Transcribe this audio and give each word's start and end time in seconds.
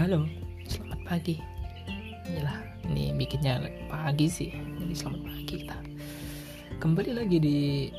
Halo, 0.00 0.24
selamat 0.64 1.00
pagi. 1.04 1.36
Yalah, 2.32 2.56
ini 2.88 3.12
bikinnya 3.20 3.60
pagi 3.92 4.32
sih. 4.32 4.48
Jadi 4.48 4.96
selamat 4.96 5.20
pagi 5.28 5.44
kita. 5.44 5.76
Kembali 6.80 7.20
lagi 7.20 7.36
di 7.36 7.56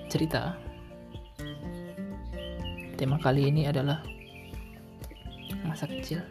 cerita. 0.10 0.58
Tema 2.98 3.22
kali 3.22 3.54
ini 3.54 3.70
adalah 3.70 4.02
masa 5.62 5.86
kecil. 5.86 6.26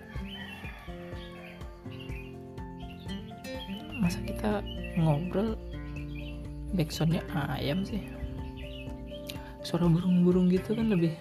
Masa 4.03 4.19
kita 4.27 4.67
ngobrol 4.99 5.55
backsoundnya 6.75 7.23
ayam 7.31 7.87
sih. 7.87 8.11
Suara 9.63 9.87
burung-burung 9.87 10.51
gitu 10.51 10.75
kan 10.75 10.91
lebih 10.91 11.15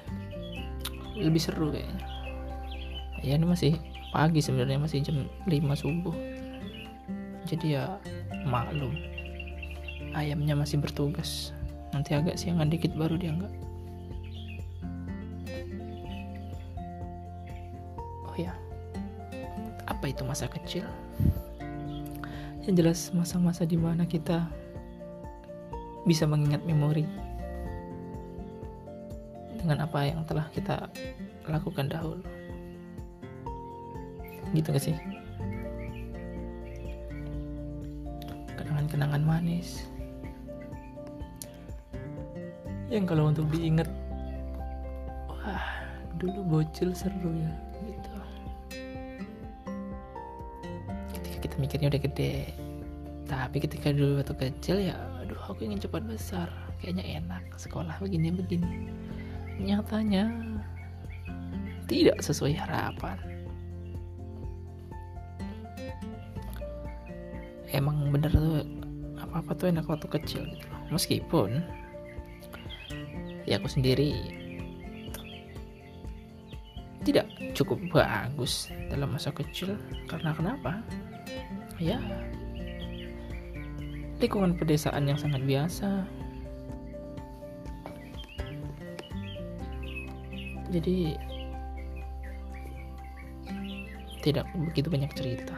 lebih 1.21 1.37
seru 1.37 1.69
kayaknya. 1.69 2.01
Ya 3.21 3.37
ini 3.37 3.45
masih 3.45 3.77
pagi 4.09 4.41
sebenarnya 4.41 4.81
masih 4.81 5.05
jam 5.05 5.25
5 5.45 5.53
subuh. 5.77 6.15
Jadi 7.45 7.77
ya 7.77 7.97
maklum. 8.45 8.93
Ayamnya 10.13 10.57
masih 10.57 10.81
bertugas. 10.81 11.53
Nanti 11.93 12.13
agak 12.13 12.37
siangan 12.37 12.69
dikit 12.69 12.93
baru 12.93 13.17
dia 13.17 13.33
enggak 13.33 13.53
oh 18.29 18.37
ya 18.37 18.53
apa 19.89 20.05
itu 20.13 20.21
masa 20.21 20.45
kecil? 20.45 20.85
Yang 22.63 22.73
jelas 22.77 22.99
masa-masa 23.09 23.65
di 23.65 23.73
mana 23.73 24.05
kita 24.05 24.45
bisa 26.05 26.29
mengingat 26.29 26.61
memori 26.63 27.09
dengan 29.57 29.83
apa 29.83 30.05
yang 30.05 30.21
telah 30.29 30.45
kita 30.53 30.87
lakukan 31.49 31.89
dahulu 31.89 32.23
gitu 34.53 34.73
gak 34.73 34.83
sih? 34.83 34.95
Kenangan-kenangan 38.57 39.21
manis. 39.21 39.85
Yang 42.89 43.05
kalau 43.13 43.29
untuk 43.29 43.45
diingat 43.53 43.85
wah 45.29 45.65
dulu 46.17 46.59
bocil 46.59 46.89
seru 46.91 47.31
ya 47.37 47.53
gitu. 47.85 48.11
Ketika 51.13 51.37
kita 51.45 51.55
mikirnya 51.61 51.87
udah 51.93 52.01
gede 52.01 52.35
tapi 53.29 53.61
ketika 53.61 53.93
dulu 53.93 54.25
waktu 54.25 54.33
kecil 54.33 54.81
ya 54.81 54.97
aduh 55.21 55.37
aku 55.45 55.69
ingin 55.69 55.77
cepat 55.77 56.01
besar. 56.09 56.49
Kayaknya 56.79 57.21
enak 57.21 57.43
sekolah 57.59 57.99
begini 57.99 58.31
begini 58.31 58.87
nyatanya 59.59 60.31
tidak 61.91 62.23
sesuai 62.23 62.55
harapan 62.55 63.19
emang 67.73 68.09
bener 68.09 68.31
tuh 68.33 68.65
apa 69.19 69.43
apa 69.43 69.51
tuh 69.53 69.69
enak 69.69 69.85
waktu 69.85 70.07
kecil 70.09 70.41
gitu. 70.47 70.67
Meskipun 70.89 71.61
ya 73.45 73.57
aku 73.57 73.69
sendiri 73.69 74.13
tidak 77.05 77.25
cukup 77.57 77.79
bagus 77.93 78.69
dalam 78.89 79.13
masa 79.13 79.29
kecil. 79.33 79.77
Karena 80.09 80.33
kenapa? 80.33 80.81
Ya 81.79 82.01
lingkungan 84.19 84.59
pedesaan 84.59 85.07
yang 85.07 85.15
sangat 85.15 85.41
biasa. 85.47 86.03
Jadi 90.69 91.17
tidak 94.21 94.45
begitu 94.53 94.91
banyak 94.91 95.09
cerita 95.15 95.55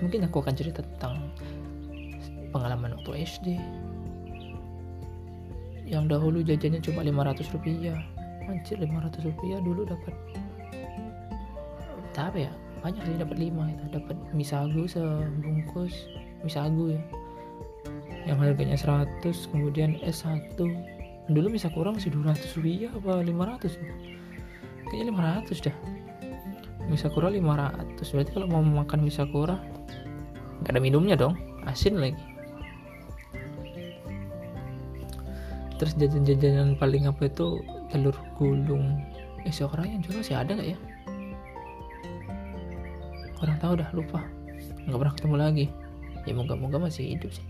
mungkin 0.00 0.28
aku 0.28 0.44
akan 0.44 0.54
cerita 0.56 0.80
tentang 0.84 1.32
pengalaman 2.50 2.96
waktu 3.00 3.24
SD 3.24 3.46
yang 5.86 6.10
dahulu 6.10 6.42
jajannya 6.42 6.82
cuma 6.82 7.06
500 7.06 7.54
rupiah. 7.54 7.98
Anjir 8.46 8.78
500 8.78 9.26
rupiah 9.26 9.58
dulu 9.58 9.82
dapat 9.82 10.14
tapi 12.16 12.48
ya 12.48 12.52
banyak 12.80 13.02
sih 13.04 13.20
dapat 13.20 13.36
5 13.36 13.74
itu 13.76 13.84
dapat 13.92 14.16
mie 14.32 14.46
sagu 14.46 14.82
sebungkus 14.88 16.08
mie 16.40 16.52
sagu 16.54 16.84
ya. 16.96 17.02
Yang 18.26 18.38
harganya 18.42 18.78
100 18.78 19.52
kemudian 19.52 20.00
S1 20.02 20.58
dulu 21.26 21.46
bisa 21.50 21.68
kurang 21.74 22.00
sih 22.00 22.08
200 22.08 22.56
rupiah 22.56 22.90
apa 22.94 23.20
500 23.20 24.88
kayaknya 24.88 25.12
500 25.44 25.66
dah. 25.66 25.76
Misakura 26.86 27.28
500 27.34 27.98
berarti 27.98 28.30
kalau 28.30 28.46
mau 28.46 28.62
makan 28.62 29.02
Misakura 29.02 29.58
nggak 30.66 30.74
ada 30.74 30.82
minumnya 30.82 31.14
dong 31.14 31.38
asin 31.62 32.02
lagi. 32.02 32.18
Terus 35.78 35.94
jajan-jajanan 35.94 36.74
paling 36.74 37.06
apa 37.06 37.30
itu 37.30 37.62
telur 37.94 38.18
gulung. 38.34 38.98
Eh 39.46 39.54
yang 39.54 40.02
jual 40.02 40.26
sih 40.26 40.34
ada 40.34 40.58
nggak 40.58 40.74
ya? 40.74 40.78
Orang 43.38 43.62
tahu 43.62 43.72
dah 43.78 43.86
lupa. 43.94 44.26
Nggak 44.90 44.98
pernah 44.98 45.14
ketemu 45.14 45.36
lagi. 45.38 45.66
Ya 46.26 46.34
moga-moga 46.34 46.82
masih 46.82 47.14
hidup 47.14 47.30
sih. 47.30 47.46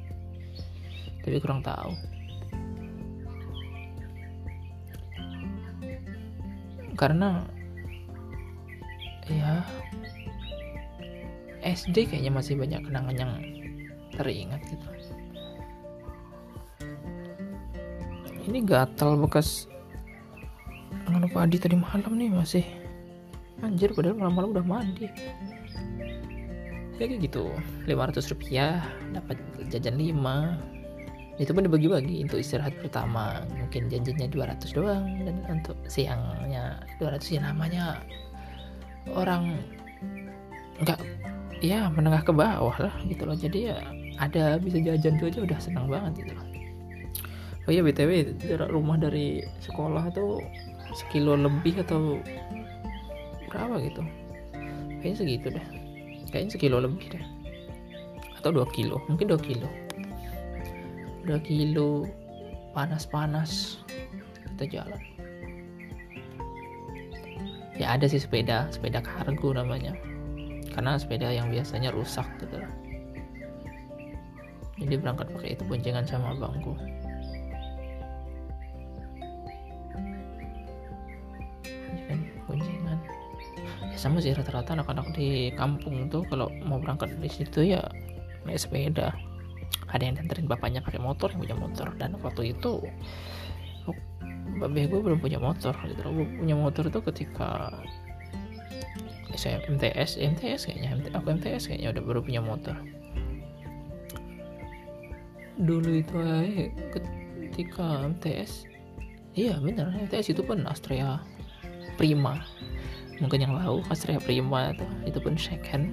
Tapi 1.25 1.41
kurang 1.41 1.65
tahu. 1.65 1.97
Karena 7.01 7.49
ya 9.25 9.65
SD 11.67 12.07
kayaknya 12.07 12.31
masih 12.31 12.55
banyak 12.55 12.81
kenangan 12.87 13.17
yang 13.19 13.33
teringat 14.15 14.63
gitu. 14.71 14.87
Ini 18.47 18.63
gatal 18.63 19.19
bekas 19.19 19.67
nggak 21.07 21.33
padi 21.33 21.57
tadi 21.59 21.75
malam 21.79 22.13
nih 22.19 22.31
masih 22.31 22.65
anjir 23.65 23.91
padahal 23.91 24.21
malam-malam 24.21 24.51
udah 24.55 24.67
mandi. 24.67 25.11
Ya 26.97 27.11
kayak 27.11 27.29
gitu 27.29 27.51
500 27.85 28.31
rupiah 28.33 28.81
dapat 29.13 29.37
jajan 29.69 29.99
5 30.01 30.17
itu 31.37 31.53
pun 31.53 31.69
dibagi-bagi 31.69 32.25
untuk 32.25 32.41
istirahat 32.41 32.73
pertama 32.81 33.45
mungkin 33.53 33.93
janjinya 33.93 34.25
200 34.33 34.73
doang 34.73 35.05
dan 35.21 35.37
untuk 35.53 35.77
siangnya 35.91 36.81
200 36.97 37.37
ya 37.37 37.41
namanya. 37.45 38.01
Orang 39.13 39.61
nggak 40.81 41.01
ya 41.67 41.91
menengah 41.91 42.23
ke 42.23 42.33
bawah 42.35 42.77
lah 42.79 42.95
gitu 43.07 43.27
loh. 43.27 43.35
Jadi 43.35 43.73
ya 43.73 43.79
ada 44.23 44.57
bisa 44.63 44.79
jajan 44.79 45.19
tuh 45.19 45.29
aja 45.29 45.41
udah 45.43 45.59
senang 45.59 45.87
banget 45.91 46.27
gitu 46.27 46.33
loh. 46.37 46.47
Oh 47.67 47.75
iya 47.75 47.83
btw 47.83 48.39
jarak 48.47 48.71
rumah 48.71 48.95
dari 48.95 49.43
sekolah 49.59 50.15
tuh 50.15 50.39
sekilo 50.95 51.35
lebih 51.35 51.83
atau 51.83 52.23
berapa 53.51 53.83
gitu? 53.83 54.03
Kayaknya 55.03 55.17
segitu 55.19 55.47
deh. 55.51 55.67
Kayaknya 56.31 56.51
sekilo 56.55 56.79
lebih 56.79 57.11
deh. 57.11 57.25
Atau 58.39 58.55
dua 58.55 58.67
kilo 58.71 59.03
mungkin 59.11 59.27
dua 59.35 59.41
kilo. 59.43 59.67
Dua 61.27 61.43
kilo 61.43 62.07
panas-panas 62.71 63.83
kita 64.55 64.79
jalan. 64.79 65.03
Ya 67.77 67.93
ada 67.93 68.09
sih 68.09 68.23
sepeda 68.23 68.71
sepeda 68.73 69.05
kargo 69.05 69.53
namanya 69.53 69.93
karena 70.77 71.01
sepeda 71.01 71.33
yang 71.33 71.49
biasanya 71.49 71.89
rusak 71.89 72.29
gitu 72.39 72.61
jadi 74.77 74.95
berangkat 75.01 75.33
pakai 75.33 75.51
itu 75.57 75.65
boncengan 75.65 76.05
sama 76.05 76.37
abangku. 76.37 76.77
Boncengan. 82.45 82.99
Ya 83.89 83.97
sama 83.97 84.21
sih 84.21 84.37
rata-rata 84.37 84.77
anak-anak 84.77 85.17
di 85.17 85.49
kampung 85.57 86.13
tuh 86.13 86.29
kalau 86.29 86.53
mau 86.69 86.77
berangkat 86.77 87.17
dari 87.17 87.33
situ 87.33 87.73
ya 87.73 87.81
naik 88.45 88.61
sepeda. 88.61 89.17
Ada 89.89 90.13
yang 90.13 90.15
nganterin 90.21 90.45
bapaknya 90.45 90.85
pakai 90.85 91.01
motor 91.01 91.33
yang 91.33 91.41
punya 91.41 91.57
motor. 91.57 91.89
Dan 91.97 92.21
waktu 92.21 92.53
itu 92.53 92.85
babe 94.61 94.83
gue 94.93 95.01
belum 95.01 95.25
punya 95.25 95.41
motor. 95.41 95.73
Gitu 95.89 96.05
gue 96.05 96.27
punya 96.37 96.53
motor 96.53 96.85
itu 96.85 97.01
ketika 97.01 97.73
saya 99.37 99.63
MTS 99.69 100.17
MTS 100.17 100.69
kayaknya 100.69 100.97
aku 101.13 101.27
MTS 101.37 101.69
kayaknya 101.69 101.93
udah 101.97 102.03
baru 102.03 102.21
punya 102.25 102.41
motor. 102.41 102.77
Dulu 105.57 105.91
itu 106.01 106.17
ay, 106.21 106.73
ketika 106.93 108.05
MTS 108.05 108.69
iya 109.37 109.57
bener 109.61 109.93
MTS 109.93 110.33
itu 110.37 110.43
pun 110.45 110.65
Astrea 110.65 111.21
Prima. 112.01 112.41
Mungkin 113.21 113.45
yang 113.45 113.57
tahu 113.57 113.81
Astrea 113.89 114.21
Prima 114.21 114.73
itu 114.73 114.85
itu 115.09 115.19
pun 115.21 115.37
second. 115.37 115.93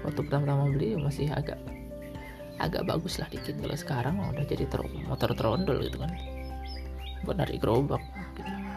Waktu 0.00 0.20
pertama-tama 0.24 0.72
beli 0.72 0.96
masih 0.96 1.28
agak 1.32 1.60
agak 2.60 2.84
bagus 2.88 3.20
lah 3.20 3.28
dikit. 3.28 3.56
Kalau 3.60 3.76
sekarang 3.76 4.14
udah 4.20 4.44
jadi 4.44 4.64
ter 4.68 4.80
motor 5.08 5.32
trondol 5.36 5.80
gitu 5.84 6.00
kan. 6.00 6.12
Buat 7.24 7.36
narik 7.44 7.60
gerobak 7.60 8.00
gitu 8.36 8.69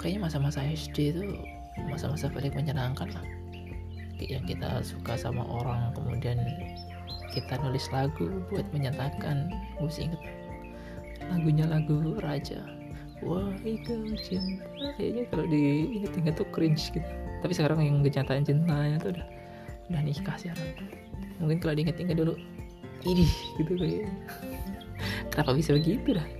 kayaknya 0.00 0.24
masa-masa 0.24 0.64
SD 0.64 1.12
itu 1.12 1.22
masa-masa 1.92 2.32
paling 2.32 2.56
menyenangkan 2.56 3.12
lah. 3.12 3.26
Yang 4.16 4.56
kita 4.56 4.80
suka 4.80 5.16
sama 5.16 5.44
orang 5.44 5.92
kemudian 5.92 6.40
kita 7.32 7.60
nulis 7.60 7.84
lagu 7.92 8.42
buat 8.48 8.64
menyatakan 8.72 9.52
gue 9.76 9.90
inget 10.00 10.20
lagunya 11.28 11.68
lagu 11.68 12.16
Raja. 12.24 12.64
Wahai 13.20 13.76
kau 13.84 14.00
cinta 14.16 14.64
kayaknya 14.96 15.28
kalau 15.28 15.44
diinget-inget 15.44 16.34
tuh 16.40 16.48
cringe 16.48 16.88
gitu. 16.88 17.04
Tapi 17.44 17.52
sekarang 17.52 17.84
yang 17.84 18.00
kenyataan 18.00 18.48
cintanya 18.48 18.96
tuh 18.96 19.12
udah 19.12 19.26
udah 19.92 20.00
nikah 20.00 20.36
sekarang. 20.40 20.88
Mungkin 21.36 21.60
kalau 21.60 21.76
diinget-inget 21.76 22.16
dulu 22.16 22.34
ini 23.04 23.28
gitu 23.60 23.72
kayak 23.76 24.08
kenapa 25.32 25.56
bisa 25.56 25.76
begitu 25.76 26.16
dah 26.16 26.39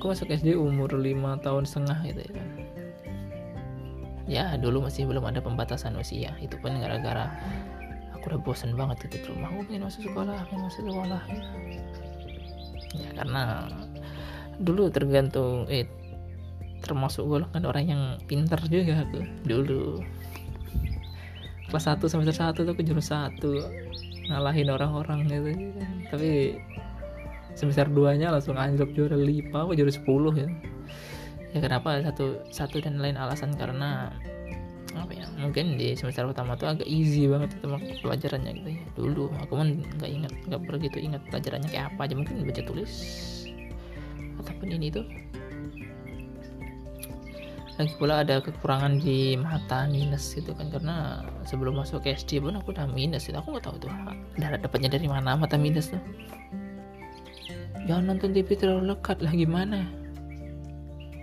aku 0.00 0.16
masuk 0.16 0.32
SD 0.32 0.56
umur 0.56 0.96
5 0.96 1.44
tahun 1.44 1.68
setengah 1.68 1.98
gitu 2.08 2.20
ya 2.24 2.32
kan. 2.32 2.48
Ya 4.24 4.44
dulu 4.56 4.88
masih 4.88 5.04
belum 5.04 5.28
ada 5.28 5.44
pembatasan 5.44 5.92
usia. 6.00 6.32
Itu 6.40 6.56
pun 6.64 6.80
gara-gara 6.80 7.28
aku 8.16 8.32
udah 8.32 8.40
bosan 8.40 8.80
banget 8.80 9.04
gitu 9.04 9.20
di 9.20 9.26
rumah. 9.28 9.52
Aku 9.52 9.68
pengen 9.68 9.84
masuk 9.84 10.08
sekolah 10.08 10.40
pengen 10.48 10.64
masuk 10.64 10.82
sekolah. 10.88 11.22
Ya, 12.96 13.08
karena 13.12 13.42
dulu 14.56 14.88
tergantung 14.88 15.68
eh 15.68 15.84
termasuk 16.80 17.28
golongan 17.28 17.68
orang 17.68 17.84
yang 17.84 18.02
pintar 18.24 18.64
juga 18.72 19.04
aku 19.04 19.20
dulu. 19.44 20.00
Kelas 21.68 21.92
1 21.92 22.00
semester 22.08 22.32
1 22.32 22.56
tuh 22.56 22.72
ke 22.72 22.82
jurus 22.88 23.12
1 23.12 23.36
ngalahin 24.32 24.72
orang-orang 24.72 25.28
gitu 25.28 25.52
kan. 25.76 25.92
tapi 26.08 26.56
semester 27.54 27.86
2 27.90 28.20
nya 28.20 28.28
langsung 28.32 28.56
anjlok 28.56 28.92
juara 28.94 29.16
5 29.18 29.50
apa 29.52 29.72
juara 29.74 29.92
10 29.92 30.42
ya. 30.42 30.48
Ya 31.50 31.58
kenapa 31.58 31.98
satu 32.06 32.38
satu 32.54 32.78
dan 32.78 33.02
lain 33.02 33.18
alasan? 33.18 33.54
Karena 33.58 34.14
apa 34.90 35.12
ya 35.14 35.22
mungkin 35.38 35.78
di 35.78 35.94
semester 35.94 36.26
pertama 36.26 36.58
tuh 36.58 36.66
agak 36.66 36.86
easy 36.86 37.30
banget 37.30 37.54
itu 37.58 37.66
pelajarannya 38.02 38.52
gitu 38.62 38.70
ya. 38.70 38.82
Dulu 38.94 39.24
aku 39.42 39.52
kan 39.58 39.68
nggak 39.98 40.10
ingat 40.10 40.32
nggak 40.46 40.60
begitu 40.66 40.98
ingat 41.02 41.22
pelajarannya 41.30 41.68
kayak 41.70 41.86
apa. 41.94 42.00
Aja 42.06 42.14
mungkin 42.14 42.46
baca 42.46 42.62
tulis. 42.62 42.92
Ataupun 44.38 44.68
ini 44.70 44.88
tuh. 44.94 45.06
Lagi 47.80 47.96
pula 47.96 48.20
ada 48.20 48.44
kekurangan 48.44 49.00
di 49.00 49.40
mata 49.40 49.88
minus 49.88 50.36
gitu 50.36 50.52
kan. 50.54 50.70
Karena 50.70 51.24
sebelum 51.48 51.80
masuk 51.82 52.06
SD 52.06 52.38
pun 52.38 52.54
aku 52.54 52.70
udah 52.70 52.86
minus 52.86 53.26
itu 53.26 53.34
aku 53.34 53.58
nggak 53.58 53.66
tahu 53.66 53.88
tuh 53.88 53.92
darah 54.38 54.60
dapatnya 54.60 54.94
dari 54.94 55.08
mana 55.10 55.34
mata 55.34 55.58
minus 55.58 55.90
tuh 55.90 56.02
jangan 57.88 58.14
nonton 58.14 58.30
TV 58.36 58.48
terlalu 58.56 58.92
dekat 58.92 59.18
lah 59.22 59.32
gimana? 59.32 59.86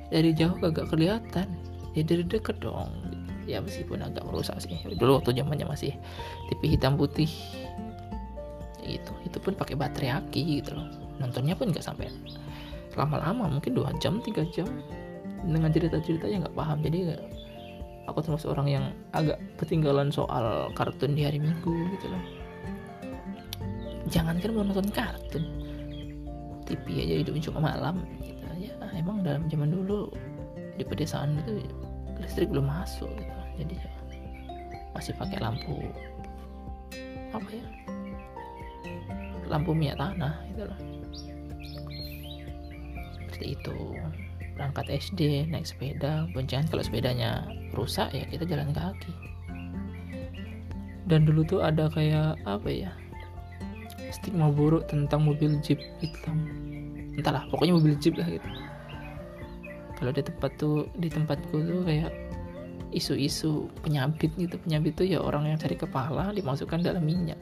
Dari 0.08 0.32
jauh 0.34 0.56
agak 0.64 0.88
kelihatan. 0.90 1.48
Ya 1.94 2.02
dari 2.06 2.24
dekat 2.24 2.62
dong. 2.62 2.92
Ya 3.50 3.60
meskipun 3.60 4.04
agak 4.04 4.24
merusak 4.28 4.60
sih. 4.64 4.78
Dulu 4.96 5.20
waktu 5.20 5.36
zamannya 5.36 5.68
masih 5.68 5.94
TV 6.52 6.78
hitam 6.78 6.96
putih. 6.96 7.30
Itu 8.84 9.12
itu 9.28 9.38
pun 9.42 9.58
pakai 9.58 9.76
baterai 9.76 10.22
aki 10.22 10.64
gitu 10.64 10.78
loh. 10.78 10.88
Nontonnya 11.20 11.58
pun 11.58 11.74
nggak 11.74 11.84
sampai 11.84 12.08
lama-lama 12.98 13.50
mungkin 13.52 13.78
dua 13.78 13.92
jam 14.00 14.24
tiga 14.24 14.46
jam. 14.54 14.68
Dengan 15.44 15.70
cerita-cerita 15.70 16.28
yang 16.28 16.44
nggak 16.48 16.56
paham. 16.56 16.80
Jadi 16.82 17.14
aku 18.08 18.20
termasuk 18.24 18.52
orang 18.52 18.68
yang 18.68 18.86
agak 19.12 19.38
ketinggalan 19.60 20.08
soal 20.10 20.72
kartun 20.74 21.14
di 21.14 21.28
hari 21.28 21.44
minggu 21.44 21.74
gitu 21.98 22.08
loh. 22.08 22.24
Jangan 24.08 24.40
kan 24.40 24.56
mau 24.56 24.64
nonton 24.64 24.88
kartun 24.88 25.67
TV 26.68 27.08
aja 27.08 27.16
hidupnya 27.24 27.44
cuma 27.48 27.60
malam 27.72 28.04
gitu 28.20 28.44
ya 28.60 28.76
emang 28.94 29.24
dalam 29.24 29.48
zaman 29.48 29.72
dulu 29.72 30.12
di 30.76 30.84
pedesaan 30.86 31.40
itu 31.42 31.64
listrik 32.20 32.52
belum 32.52 32.68
masuk 32.68 33.10
gitu. 33.16 33.36
Jadi 33.58 33.74
ya 33.80 33.90
masih 34.94 35.14
pakai 35.18 35.38
lampu 35.42 35.78
apa 37.34 37.50
ya 37.50 37.68
lampu 39.48 39.72
minyak 39.72 39.98
tanah 39.98 40.36
loh 40.58 40.78
seperti 43.38 43.54
itu. 43.54 43.78
Berangkat 44.58 44.90
SD 44.90 45.46
naik 45.54 45.70
sepeda 45.70 46.26
boncengan. 46.34 46.66
Kalau 46.74 46.82
sepedanya 46.82 47.46
rusak 47.78 48.10
ya 48.10 48.26
kita 48.26 48.50
jalan 48.50 48.74
kaki. 48.74 49.14
Dan 51.06 51.30
dulu 51.30 51.46
tuh 51.46 51.62
ada 51.62 51.86
kayak 51.94 52.42
apa 52.50 52.66
ya 52.66 52.92
stigma 54.12 54.52
buruk 54.52 54.88
tentang 54.88 55.24
mobil 55.28 55.60
jeep 55.64 55.80
hitam. 56.00 56.38
Entahlah 57.18 57.44
pokoknya 57.50 57.78
mobil 57.78 57.94
jeep 57.98 58.16
lah 58.16 58.28
gitu. 58.30 58.48
Kalau 59.98 60.12
di 60.14 60.22
tempat 60.22 60.52
tuh 60.62 60.86
di 61.02 61.10
tempatku 61.10 61.56
tuh 61.58 61.82
kayak 61.82 62.14
isu-isu 62.94 63.68
penyabit 63.82 64.32
gitu. 64.38 64.56
Penyabit 64.62 64.94
tuh 65.02 65.06
ya 65.10 65.20
orang 65.20 65.50
yang 65.50 65.58
cari 65.58 65.76
kepala 65.76 66.32
dimasukkan 66.32 66.86
dalam 66.86 67.04
minyak. 67.04 67.40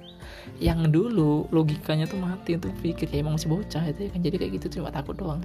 Yang 0.57 0.95
dulu 0.95 1.51
logikanya 1.51 2.07
tuh 2.07 2.17
mati 2.17 2.55
untuk 2.55 2.71
pikir 2.79 3.11
ya 3.11 3.21
emang 3.21 3.35
masih 3.35 3.51
bocah 3.51 3.83
itu 3.91 4.07
ya 4.07 4.09
kan. 4.15 4.19
Jadi 4.23 4.35
kayak 4.39 4.51
gitu 4.61 4.79
cuma 4.79 4.89
takut 4.89 5.19
doang. 5.19 5.43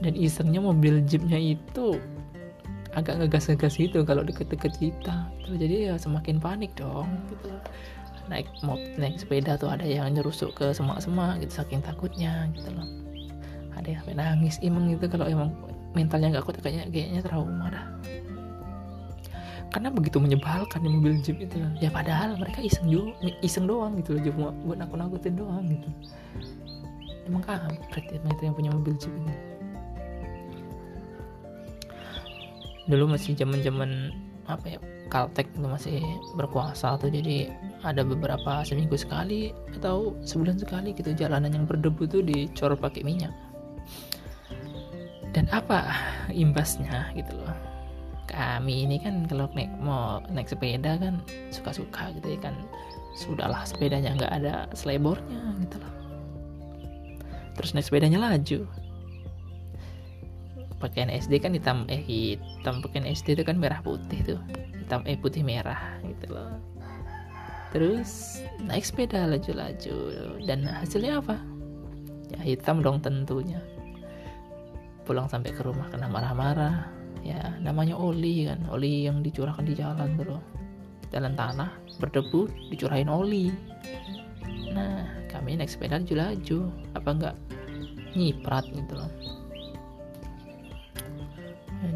Dan 0.00 0.16
isengnya 0.16 0.58
mobil 0.64 1.04
jeepnya 1.04 1.36
itu 1.36 2.00
agak 2.98 3.22
ngegas-ngegas 3.22 3.78
gitu 3.78 4.02
kalau 4.02 4.26
deket-deket 4.26 4.74
kita. 4.82 5.30
Jadi 5.46 5.90
ya 5.90 5.94
semakin 5.94 6.42
panik 6.42 6.74
dong 6.74 7.06
gitu 7.30 7.54
naik 8.28 8.50
mot 8.66 8.78
naik 9.00 9.16
sepeda 9.16 9.56
tuh 9.56 9.70
ada 9.72 9.86
yang 9.86 10.10
nyerusuk 10.12 10.52
ke 10.52 10.74
semak-semak 10.74 11.40
gitu 11.40 11.62
saking 11.62 11.80
takutnya 11.80 12.50
gitu 12.52 12.68
loh. 12.74 12.88
Ada 13.78 13.96
yang 13.96 14.04
nangis 14.18 14.60
emang 14.60 14.92
gitu 14.92 15.08
kalau 15.08 15.24
emang 15.30 15.50
mentalnya 15.96 16.36
nggak 16.36 16.44
kuat 16.44 16.60
kayaknya 16.60 16.84
kayaknya 16.92 17.20
trauma 17.24 17.66
dah. 17.72 17.86
Karena 19.70 19.88
begitu 19.94 20.18
menyebalkan 20.18 20.82
di 20.82 20.90
mobil 20.90 21.22
jeep 21.22 21.38
itu 21.38 21.62
ya 21.78 21.94
padahal 21.94 22.34
mereka 22.34 22.58
iseng 22.58 22.90
juga 22.90 23.14
iseng 23.38 23.70
doang 23.70 23.94
gitu 24.02 24.18
loh 24.18 24.22
cuma 24.26 24.48
buat 24.66 24.76
nakut-nakutin 24.82 25.34
doang 25.38 25.64
gitu. 25.70 25.88
Emang 27.30 27.46
kampret 27.46 28.04
itu 28.10 28.42
yang 28.42 28.54
punya 28.58 28.70
mobil 28.74 28.98
jeep 28.98 29.14
ini. 29.14 29.34
Dulu 32.90 33.14
masih 33.14 33.38
zaman 33.38 33.62
zaman 33.62 33.90
apa 34.56 34.76
ya 34.76 34.78
Kaltek 35.10 35.50
itu 35.50 35.66
masih 35.66 35.98
berkuasa 36.38 36.94
tuh. 37.02 37.10
Jadi 37.10 37.50
ada 37.82 38.06
beberapa 38.06 38.62
seminggu 38.62 38.94
sekali 38.94 39.50
atau 39.74 40.14
sebulan 40.22 40.62
sekali 40.62 40.94
gitu 40.94 41.10
jalanan 41.18 41.50
yang 41.50 41.66
berdebu 41.66 42.06
tuh 42.06 42.22
dicor 42.22 42.78
pakai 42.78 43.02
minyak. 43.02 43.34
Dan 45.34 45.50
apa 45.50 45.90
imbasnya 46.30 47.10
gitu 47.18 47.34
loh. 47.34 47.54
Kami 48.30 48.86
ini 48.86 49.02
kan 49.02 49.26
kalau 49.26 49.50
naik 49.50 49.70
mau 49.82 50.22
naik 50.30 50.46
sepeda 50.46 50.94
kan 51.02 51.18
suka-suka 51.50 52.14
gitu 52.14 52.38
ya 52.38 52.50
kan. 52.50 52.54
Sudahlah 53.18 53.66
sepedanya 53.66 54.14
nggak 54.14 54.32
ada 54.42 54.54
selebornya 54.78 55.58
gitu 55.66 55.82
loh. 55.82 55.94
Terus 57.58 57.74
naik 57.74 57.90
sepedanya 57.90 58.22
laju 58.22 58.62
pakaian 60.80 61.12
SD 61.12 61.44
kan 61.44 61.52
hitam 61.52 61.84
eh 61.92 62.00
hitam 62.00 62.80
pakaian 62.80 63.04
SD 63.04 63.36
itu 63.36 63.44
kan 63.44 63.60
merah 63.60 63.84
putih 63.84 64.18
tuh. 64.24 64.40
Hitam 64.80 65.04
eh 65.04 65.14
putih 65.20 65.44
merah 65.44 66.00
gitu 66.02 66.32
loh. 66.32 66.56
Terus 67.70 68.42
naik 68.64 68.82
sepeda 68.82 69.28
laju-laju. 69.28 69.96
Dan 70.42 70.66
hasilnya 70.66 71.20
apa? 71.22 71.36
Ya 72.32 72.40
hitam 72.42 72.82
dong 72.82 72.98
tentunya. 73.04 73.60
Pulang 75.04 75.30
sampai 75.30 75.54
ke 75.54 75.62
rumah 75.62 75.86
kena 75.92 76.10
marah-marah. 76.10 76.88
Ya 77.20 77.54
namanya 77.60 77.94
oli 78.00 78.48
kan 78.48 78.64
oli 78.72 79.04
yang 79.04 79.20
dicurahkan 79.20 79.68
di 79.68 79.76
jalan 79.76 80.16
tuh 80.16 80.34
loh. 80.34 80.42
Jalan 81.12 81.36
tanah 81.36 81.70
berdebu 82.00 82.48
dicurahin 82.72 83.12
oli. 83.12 83.52
Nah 84.72 85.06
kami 85.28 85.60
naik 85.60 85.70
sepeda 85.70 86.00
laju-laju. 86.00 86.58
Apa 86.96 87.08
enggak? 87.12 87.36
Nyiprat 88.16 88.66
gitu 88.74 88.98
loh 88.98 89.39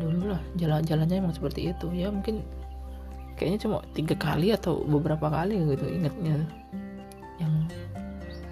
dulu 0.04 0.36
lah 0.36 0.42
jalan-jalannya 0.60 1.16
emang 1.24 1.34
seperti 1.34 1.72
itu. 1.72 1.88
Ya 1.96 2.12
mungkin 2.12 2.44
kayaknya 3.40 3.58
cuma 3.64 3.78
tiga 3.96 4.14
kali 4.14 4.52
atau 4.52 4.84
beberapa 4.84 5.32
kali 5.32 5.64
gitu 5.64 5.86
ingatnya. 5.88 6.44
Yang 7.40 7.54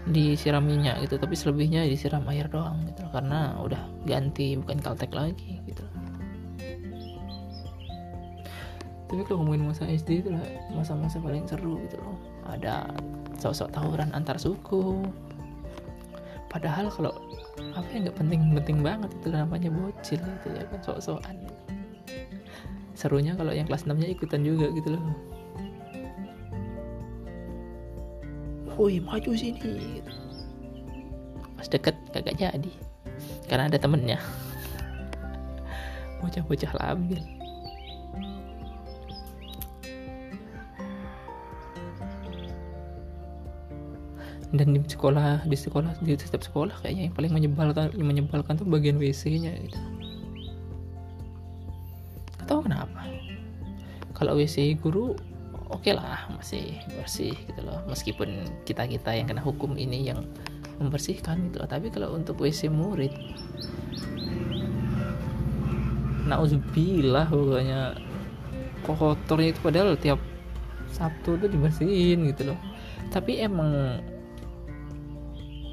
disiram 0.02 0.66
minyak 0.66 0.98
gitu 1.06 1.14
tapi 1.14 1.38
selebihnya 1.38 1.86
disiram 1.86 2.26
air 2.26 2.50
doang 2.50 2.82
gitu 2.90 3.06
karena 3.14 3.54
udah 3.62 3.78
ganti 4.08 4.58
bukan 4.58 4.82
kaltek 4.82 5.14
lagi 5.14 5.62
gitu. 5.68 5.84
Tapi 9.12 9.28
kalau 9.28 9.44
ngomongin 9.44 9.68
masa 9.68 9.84
SD 9.84 10.24
itu 10.24 10.32
lah 10.32 10.40
masa-masa 10.72 11.20
paling 11.20 11.44
seru 11.44 11.76
gitu 11.84 12.00
loh. 12.00 12.16
Ada 12.48 12.88
sosok 13.36 13.68
tawuran 13.70 14.08
antar 14.16 14.40
suku. 14.40 15.04
Padahal 16.48 16.88
kalau 16.88 17.12
apa 17.72 17.88
yang 17.92 18.08
nggak 18.08 18.18
penting-penting 18.20 18.78
banget 18.84 19.10
itu 19.16 19.28
namanya 19.32 19.68
bocil 19.72 20.20
gitu 20.20 20.48
ya 20.52 20.64
kan 20.68 20.80
sok-sokan. 20.84 21.36
Serunya 22.92 23.32
kalau 23.32 23.50
yang 23.50 23.64
kelas 23.64 23.88
6 23.88 23.96
nya 23.96 24.08
ikutan 24.12 24.44
juga 24.44 24.68
gitu 24.76 24.94
loh. 24.94 25.04
Woi 28.76 29.00
maju 29.00 29.30
sini 29.36 30.00
gitu. 30.00 30.12
pas 31.56 31.70
deket 31.70 31.94
kagak 32.10 32.34
jadi 32.40 32.72
karena 33.46 33.70
ada 33.70 33.78
temennya. 33.78 34.18
Bocah-bocah 36.18 36.72
labil 36.78 37.41
dan 44.52 44.76
di 44.76 44.84
sekolah 44.84 45.48
di 45.48 45.56
sekolah 45.56 45.96
di 46.04 46.12
setiap 46.16 46.44
sekolah 46.44 46.84
kayaknya 46.84 47.08
yang 47.08 47.14
paling 47.16 47.32
menyebalkan 47.32 47.88
yang 47.96 48.08
menyebalkan 48.08 48.60
tuh 48.60 48.68
bagian 48.68 49.00
WC-nya 49.00 49.52
gitu. 49.56 49.80
Atau 52.44 52.60
kenapa? 52.60 53.08
Kalau 54.12 54.36
WC 54.36 54.76
guru 54.76 55.16
oke 55.72 55.88
okay 55.88 55.96
lah 55.96 56.28
masih 56.36 56.76
bersih 57.00 57.32
gitu 57.32 57.64
loh 57.64 57.80
meskipun 57.88 58.44
kita 58.68 58.84
kita 58.84 59.16
yang 59.16 59.24
kena 59.24 59.40
hukum 59.40 59.72
ini 59.80 60.12
yang 60.12 60.20
membersihkan 60.76 61.48
gitu 61.48 61.64
loh 61.64 61.68
tapi 61.68 61.88
kalau 61.88 62.12
untuk 62.12 62.36
WC 62.36 62.68
murid 62.68 63.10
nauzubillah 66.28 67.26
pokoknya 67.32 67.96
kotornya 68.84 69.48
itu 69.56 69.60
padahal 69.64 69.96
tiap 69.96 70.20
Sabtu 70.92 71.40
tuh 71.40 71.48
dibersihin 71.48 72.28
gitu 72.28 72.52
loh 72.52 72.58
tapi 73.08 73.40
emang 73.40 74.00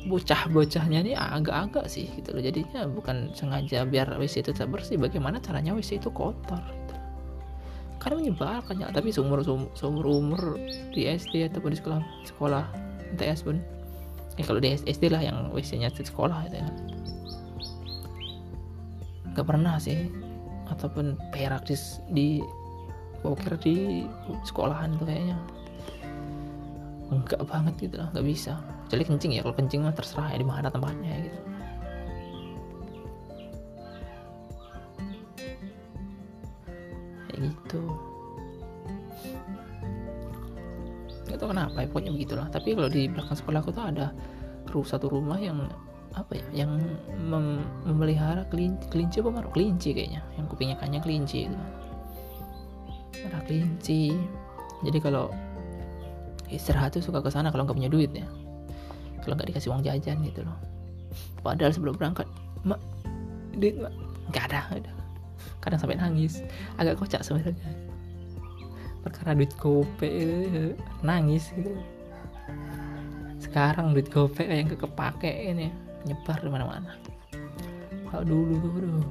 bocah-bocahnya 0.07 1.03
ini 1.03 1.13
agak-agak 1.17 1.91
sih 1.91 2.07
gitu 2.15 2.31
loh. 2.31 2.39
Jadinya 2.39 2.87
bukan 2.87 3.35
sengaja 3.35 3.83
biar 3.83 4.15
WC 4.15 4.47
itu 4.47 4.55
tetap 4.55 4.71
bersih 4.71 4.95
bagaimana 4.95 5.43
caranya 5.43 5.75
WC 5.75 5.99
itu 5.99 6.07
kotor 6.13 6.61
gitu. 6.63 6.95
karena 7.99 8.15
menyebalkan 8.23 8.79
ya 8.79 8.87
tapi 8.95 9.11
seumur 9.11 9.43
seumur 9.75 10.07
umur 10.07 10.55
di 10.95 11.03
SD 11.03 11.51
ataupun 11.51 11.75
di 11.75 11.77
sekolah 11.83 11.99
sekolah 12.23 12.65
MTS 13.17 13.43
pun. 13.43 13.59
Ya 14.39 14.47
kalau 14.47 14.63
di 14.63 14.71
SD 14.71 15.11
lah 15.11 15.19
yang 15.19 15.51
WC-nya 15.51 15.91
di 15.91 16.07
sekolah 16.07 16.47
gitu 16.47 16.63
ya. 16.63 16.69
Nggak 19.35 19.45
pernah 19.51 19.75
sih 19.83 20.07
ataupun 20.71 21.19
perak 21.35 21.67
di, 21.67 21.75
di 22.15 22.29
poker 23.19 23.59
di 23.59 24.07
sekolahan 24.47 24.95
tuh 24.95 25.03
kayaknya. 25.03 25.35
Enggak 27.11 27.43
banget 27.51 27.75
gitu 27.83 27.99
lah 27.99 28.07
nggak 28.15 28.23
bisa 28.23 28.78
kecuali 28.89 29.05
kencing 29.05 29.37
ya 29.37 29.45
kalau 29.45 29.53
kencing 29.53 29.85
mah 29.85 29.93
terserah 29.93 30.33
ya 30.33 30.41
di 30.41 30.47
mana 30.49 30.65
tempatnya 30.73 31.13
gitu. 31.29 31.39
Kayak 37.29 37.39
gitu. 37.53 37.81
Nggak 41.29 41.37
tahu 41.37 41.49
kenapa 41.53 41.77
ya 41.77 41.87
pokoknya 41.93 42.11
begitulah. 42.17 42.47
Tapi 42.49 42.73
kalau 42.73 42.89
di 42.89 43.05
belakang 43.05 43.37
sekolah 43.37 43.61
aku 43.61 43.69
tuh 43.69 43.85
ada 43.85 44.09
satu 44.89 45.05
rumah 45.05 45.37
yang 45.37 45.69
apa 46.17 46.33
ya 46.33 46.65
yang 46.65 46.81
mem 47.29 47.61
memelihara 47.85 48.41
kelinci 48.49 48.89
kelinci 48.89 49.21
apa 49.21 49.29
marah 49.29 49.53
kelinci 49.53 49.93
kayaknya. 49.93 50.25
Yang 50.33 50.45
kupingnya 50.49 50.81
kayaknya 50.81 51.05
kelinci 51.05 51.45
itu 51.45 51.59
ada 53.21 53.37
kelinci. 53.45 54.17
Jadi 54.81 54.97
kalau 54.97 55.29
istirahat 56.49 56.97
tuh 56.97 57.05
suka 57.05 57.21
ke 57.21 57.29
sana 57.29 57.53
kalau 57.53 57.69
nggak 57.69 57.77
punya 57.77 57.93
duit 57.93 58.09
ya 58.09 58.25
kalau 59.29 59.37
nggak 59.37 59.53
dikasih 59.53 59.69
uang 59.69 59.85
jajan 59.85 60.17
gitu 60.25 60.41
loh. 60.41 60.57
Padahal 61.45 61.69
sebelum 61.69 61.93
berangkat 61.93 62.25
mak 62.65 62.81
duit 63.53 63.77
mak. 63.77 63.93
Nggak 64.33 64.43
ada, 64.49 64.59
ada. 64.73 64.91
Kadang 65.61 65.77
sampai 65.77 66.01
nangis. 66.01 66.41
Agak 66.81 66.97
kocak 66.97 67.21
sebenarnya. 67.21 67.69
Perkara 69.05 69.37
duit 69.37 69.53
gope 69.61 70.09
nangis 71.05 71.53
gitu. 71.53 71.77
Sekarang 73.37 73.93
duit 73.93 74.09
gope 74.09 74.41
yang 74.49 74.65
kepake 74.65 75.29
ini 75.29 75.69
nyebar 76.09 76.41
di 76.41 76.49
mana-mana. 76.49 76.97
Kalau 78.09 78.25
dulu 78.25 78.57
dulu. 78.57 79.05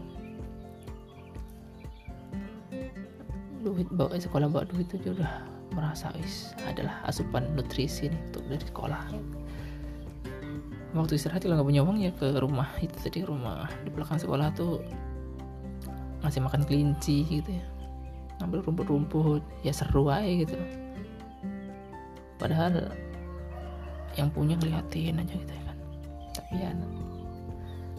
Duit 3.62 3.87
bawa 3.94 4.18
sekolah 4.18 4.50
bawa 4.50 4.66
duit 4.66 4.90
itu 4.90 5.14
udah 5.14 5.46
merasa 5.78 6.10
is 6.18 6.50
adalah 6.66 7.06
asupan 7.06 7.46
nutrisi 7.54 8.10
nih 8.10 8.18
untuk 8.34 8.42
dari 8.50 8.66
sekolah 8.66 9.02
waktu 10.97 11.21
istirahat 11.21 11.45
kalau 11.45 11.61
nggak 11.61 11.68
punya 11.68 11.83
uang 11.85 11.99
ya 12.00 12.12
ke 12.16 12.38
rumah. 12.40 12.68
Itu 12.80 12.97
tadi 12.97 13.21
rumah 13.25 13.68
di 13.85 13.90
belakang 13.92 14.16
sekolah 14.16 14.52
tuh 14.57 14.80
ngasih 16.25 16.40
makan 16.40 16.64
kelinci 16.64 17.25
gitu 17.28 17.50
ya. 17.52 17.66
Ngambil 18.40 18.64
rumput-rumput. 18.64 19.42
Ya 19.61 19.73
seru 19.75 20.09
aja 20.09 20.25
gitu. 20.25 20.57
Padahal 22.38 22.95
yang 24.16 24.33
punya 24.33 24.57
ngeliatin 24.57 25.21
aja 25.21 25.35
gitu 25.35 25.52
ya 25.52 25.62
kan. 25.66 25.78
Tapi 26.35 26.54
ya 26.59 26.71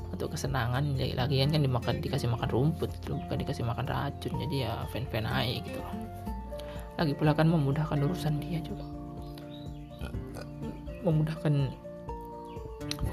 untuk 0.10 0.36
kesenangan 0.36 1.00
ya 1.00 1.16
lagian 1.16 1.54
kan 1.54 1.64
dimakan 1.64 2.04
dikasih 2.04 2.28
makan 2.28 2.50
rumput 2.52 2.92
itu 2.92 3.16
bukan 3.16 3.38
dikasih 3.40 3.64
makan 3.64 3.86
racun. 3.86 4.34
Jadi 4.36 4.66
ya 4.66 4.84
fan-fan 4.90 5.30
aja 5.30 5.62
gitu. 5.62 5.80
Lagi 7.00 7.14
pula 7.16 7.32
kan 7.32 7.48
memudahkan 7.48 8.02
urusan 8.02 8.42
dia 8.44 8.60
juga. 8.60 8.84
Memudahkan 11.00 11.72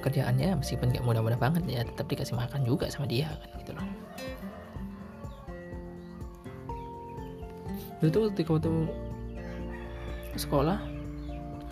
pekerjaannya 0.06 0.62
meskipun 0.62 0.94
gak 0.94 1.02
mudah-mudah 1.02 1.34
banget 1.34 1.66
ya 1.66 1.82
tetap 1.82 2.06
dikasih 2.06 2.38
makan 2.38 2.62
juga 2.62 2.86
sama 2.86 3.10
dia 3.10 3.26
kan 3.26 3.50
gitu 3.58 3.74
loh. 3.74 3.86
Dulu 7.98 8.10
tuh 8.14 8.22
ketika 8.30 8.50
waktu 8.54 8.72
sekolah 10.38 10.78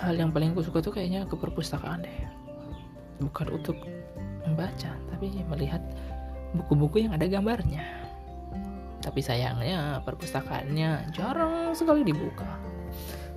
hal 0.03 0.15
yang 0.19 0.35
paling 0.35 0.51
aku 0.51 0.67
suka 0.67 0.83
tuh 0.83 0.91
kayaknya 0.91 1.31
ke 1.31 1.39
perpustakaan 1.39 2.03
deh. 2.03 2.19
Bukan 3.23 3.55
untuk 3.55 3.79
membaca 4.43 4.91
tapi 5.15 5.31
melihat 5.47 5.79
buku-buku 6.59 7.07
yang 7.07 7.15
ada 7.15 7.31
gambarnya. 7.31 7.87
Tapi 8.99 9.23
sayangnya 9.23 10.03
perpustakaannya 10.03 11.15
jarang 11.15 11.71
sekali 11.71 12.03
dibuka. 12.03 12.51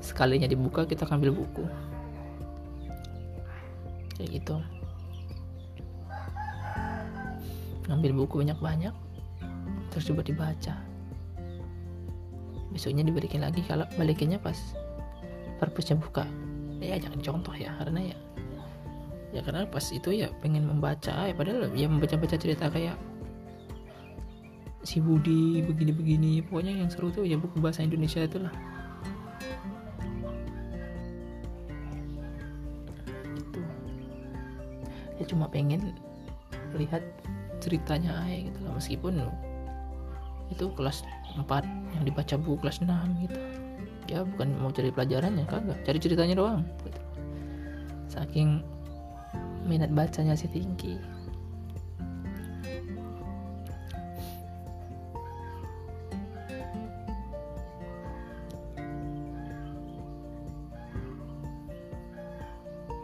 Sekalinya 0.02 0.50
dibuka 0.50 0.90
kita 0.90 1.06
ambil 1.06 1.38
buku. 1.38 1.70
Kayak 4.18 4.42
gitu 4.42 4.58
ngambil 7.88 8.12
buku 8.24 8.44
banyak-banyak 8.44 8.94
terus 9.92 10.08
coba 10.12 10.22
dibaca. 10.22 10.76
Besoknya 12.70 13.02
dibalikin 13.08 13.42
lagi 13.42 13.64
kalau 13.66 13.88
balikinnya 13.96 14.38
pas 14.38 14.56
perpusnya 15.58 15.98
buka. 15.98 16.28
Ya 16.78 17.00
jangan 17.02 17.20
contoh 17.24 17.56
ya 17.58 17.74
karena 17.82 18.14
ya 18.14 18.18
ya 19.36 19.42
karena 19.44 19.68
pas 19.68 19.84
itu 19.92 20.14
ya 20.14 20.32
pengen 20.40 20.64
membaca 20.70 21.28
ya 21.28 21.34
padahal 21.36 21.68
ya 21.76 21.90
membaca-baca 21.92 22.40
cerita 22.40 22.72
kayak 22.72 22.96
si 24.88 25.04
Budi 25.04 25.60
begini-begini 25.68 26.48
pokoknya 26.48 26.80
yang 26.80 26.88
seru 26.88 27.12
tuh 27.12 27.28
ya 27.28 27.36
buku 27.36 27.60
bahasa 27.60 27.84
Indonesia 27.84 28.24
itulah. 28.24 28.54
Cuma 35.28 35.52
pengen 35.52 35.92
lihat 36.72 37.04
ceritanya 37.68 38.24
aja 38.24 38.48
gitu 38.48 38.60
loh 38.64 38.80
meskipun 38.80 39.14
itu 40.48 40.72
kelas 40.80 41.04
4 41.36 41.44
yang 42.00 42.04
dibaca 42.08 42.40
buku 42.40 42.64
kelas 42.64 42.80
6 42.80 42.88
gitu. 43.28 43.36
Ya 44.08 44.24
bukan 44.24 44.56
mau 44.64 44.72
cari 44.72 44.88
pelajarannya 44.88 45.44
kagak. 45.44 45.84
Cari 45.84 46.00
ceritanya 46.00 46.40
doang 46.40 46.64
gitu. 46.88 47.02
saking 48.08 48.64
minat 49.68 49.92
bacanya 49.92 50.32
sih 50.32 50.48
tinggi 50.48 50.96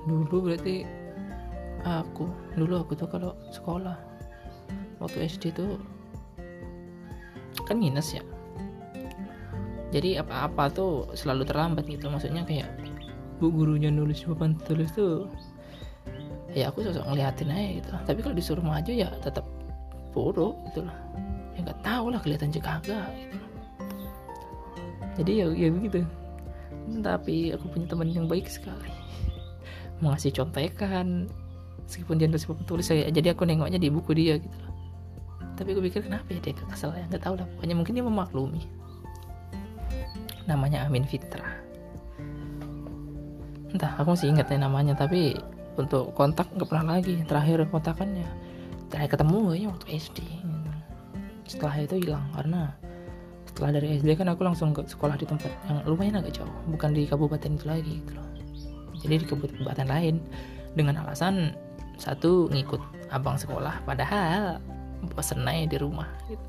dulu 0.08 0.50
berarti 0.50 0.88
aku 1.84 2.26
dulu 2.56 2.82
aku 2.82 2.96
tuh 2.96 3.08
kalau 3.12 3.36
sekolah 3.52 4.13
waktu 5.04 5.28
SD 5.28 5.52
tuh 5.52 5.76
kan 7.68 7.78
minus 7.78 8.16
ya. 8.16 8.24
Jadi 9.94 10.18
apa-apa 10.18 10.74
tuh 10.74 11.12
selalu 11.14 11.46
terlambat 11.46 11.86
gitu. 11.86 12.10
Maksudnya 12.10 12.48
kayak 12.48 12.72
bu 13.38 13.52
gurunya 13.54 13.92
nulis 13.92 14.24
papan 14.26 14.58
tulis 14.64 14.90
tuh 14.96 15.30
ya 16.56 16.70
aku 16.74 16.82
sosok 16.82 17.06
ngeliatin 17.06 17.52
aja 17.54 17.70
gitu. 17.84 17.90
Tapi 18.08 18.20
kalau 18.24 18.36
disuruh 18.36 18.66
maju 18.66 18.90
ya 18.90 19.12
tetap 19.22 19.46
bodoh 20.14 20.58
gitu 20.70 20.86
loh 20.86 20.98
ya 21.54 21.66
nggak 21.66 21.82
tahu 21.86 22.14
lah 22.14 22.22
kelihatan 22.22 22.50
juga 22.50 22.82
kagak 22.82 23.10
gitu. 23.18 23.38
Jadi 25.22 25.32
ya 25.38 25.46
ya 25.54 25.70
begitu. 25.70 26.00
Tapi 27.06 27.54
aku 27.54 27.66
punya 27.70 27.86
teman 27.86 28.10
yang 28.10 28.26
baik 28.26 28.50
sekali. 28.50 28.90
Mengasih 30.02 30.34
contekan 30.34 31.30
meskipun 31.86 32.18
dia 32.18 32.26
nulis 32.26 32.48
papan 32.50 32.66
tulis 32.66 32.86
saya 32.90 33.12
jadi 33.12 33.36
aku 33.36 33.46
nengoknya 33.46 33.78
di 33.78 33.92
buku 33.92 34.16
dia 34.16 34.40
gitu 34.40 34.73
tapi 35.64 35.80
aku 35.80 35.82
pikir 35.88 36.04
kenapa 36.04 36.28
ya 36.28 36.44
dia 36.44 36.54
kesel 36.68 36.92
ya? 36.92 37.08
Nggak 37.08 37.24
tahu 37.24 37.40
lah 37.40 37.48
pokoknya 37.56 37.76
mungkin 37.80 37.94
dia 37.96 38.04
memaklumi. 38.04 38.64
Namanya 40.44 40.84
Amin 40.84 41.08
Fitra 41.08 41.64
entah 43.74 43.90
aku 43.98 44.14
masih 44.14 44.30
ingat 44.30 44.54
ya 44.54 44.62
namanya 44.62 44.94
tapi 44.94 45.34
untuk 45.74 46.14
kontak 46.14 46.46
nggak 46.54 46.70
pernah 46.70 46.98
lagi. 46.98 47.18
Terakhir 47.26 47.66
kontakannya 47.74 48.30
terakhir 48.94 49.18
ketemu 49.18 49.40
ya 49.58 49.68
waktu 49.74 49.88
SD 49.98 50.20
setelah 51.50 51.76
itu 51.82 51.96
hilang 52.06 52.26
karena 52.38 52.70
setelah 53.50 53.70
dari 53.82 53.98
SD 53.98 54.14
kan 54.14 54.30
aku 54.30 54.46
langsung 54.46 54.70
ke 54.72 54.86
sekolah 54.86 55.18
di 55.18 55.26
tempat 55.26 55.50
yang 55.66 55.82
lumayan 55.90 56.22
agak 56.22 56.38
jauh. 56.38 56.54
Bukan 56.70 56.94
di 56.94 57.10
kabupaten 57.10 57.58
itu 57.58 57.66
lagi 57.66 57.94
gitu 58.06 58.14
loh. 58.14 58.30
Jadi 59.02 59.14
di 59.20 59.26
kabupaten 59.26 59.88
lain 59.90 60.16
dengan 60.78 61.02
alasan 61.04 61.58
satu 61.98 62.50
ngikut 62.54 62.82
abang 63.10 63.36
sekolah. 63.38 63.82
Padahal 63.86 64.62
bosen 65.12 65.44
aja 65.44 65.68
di 65.68 65.78
rumah 65.80 66.08
gitu. 66.28 66.46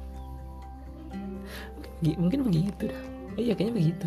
mungkin 2.21 2.45
begitu 2.45 2.91
dah. 2.91 3.03
Iya 3.35 3.57
kayaknya 3.59 3.75
begitu. 3.75 4.07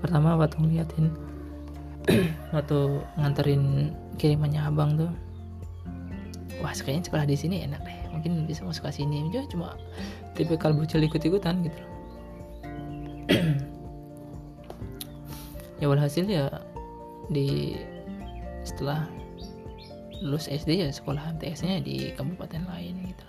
Pertama 0.00 0.34
waktu 0.34 0.56
ngeliatin 0.58 1.12
waktu 2.56 2.78
nganterin 3.20 3.94
kirimannya 4.16 4.64
abang 4.64 4.96
tuh 4.96 5.12
wah 6.64 6.72
kayaknya 6.72 7.06
sekolah 7.06 7.26
di 7.28 7.36
sini 7.36 7.62
enak 7.68 7.80
deh. 7.84 7.98
Mungkin 8.10 8.48
bisa 8.48 8.64
masuk 8.64 8.88
ke 8.88 9.04
sini. 9.04 9.28
Juga 9.28 9.46
cuma 9.52 9.68
tipe 10.34 10.56
kalbu 10.56 10.88
ikut 10.88 11.20
ikutan 11.20 11.60
gitu 11.66 11.80
ya 15.80 15.86
walhasil 15.86 16.24
ya 16.24 16.48
di 17.28 17.76
setelah 18.64 19.04
lulus 20.20 20.46
SD 20.52 20.84
ya 20.84 20.88
sekolah 20.92 21.36
MTS-nya 21.36 21.80
di 21.80 22.12
kabupaten 22.12 22.62
lain 22.68 22.94
gitu. 23.08 23.26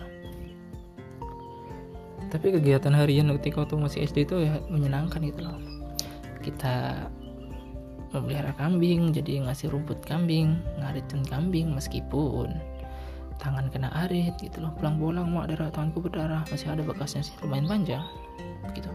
Tapi 2.32 2.48
kegiatan 2.48 2.96
harian 2.96 3.28
ketika 3.36 3.64
waktu 3.64 3.76
masih 3.76 4.08
SD 4.08 4.24
itu 4.24 4.36
ya 4.48 4.56
menyenangkan 4.72 5.20
gitu 5.20 5.44
loh. 5.44 5.60
Kita 6.40 7.08
memelihara 8.12 8.52
kambing 8.56 9.12
jadi 9.12 9.44
ngasih 9.48 9.72
rumput 9.72 10.00
kambing 10.04 10.60
ngaritin 10.80 11.24
kambing 11.28 11.72
meskipun 11.72 12.52
tangan 13.40 13.68
kena 13.72 13.92
arit 14.08 14.36
gitu 14.40 14.64
loh. 14.64 14.72
Pulang-pulang 14.80 15.28
mak 15.28 15.52
darah 15.52 15.68
tanganku 15.72 16.08
berdarah 16.08 16.44
masih 16.48 16.72
ada 16.72 16.84
bekasnya 16.84 17.24
sih 17.24 17.36
lumayan 17.44 17.68
panjang 17.68 18.04
gitu. 18.72 18.88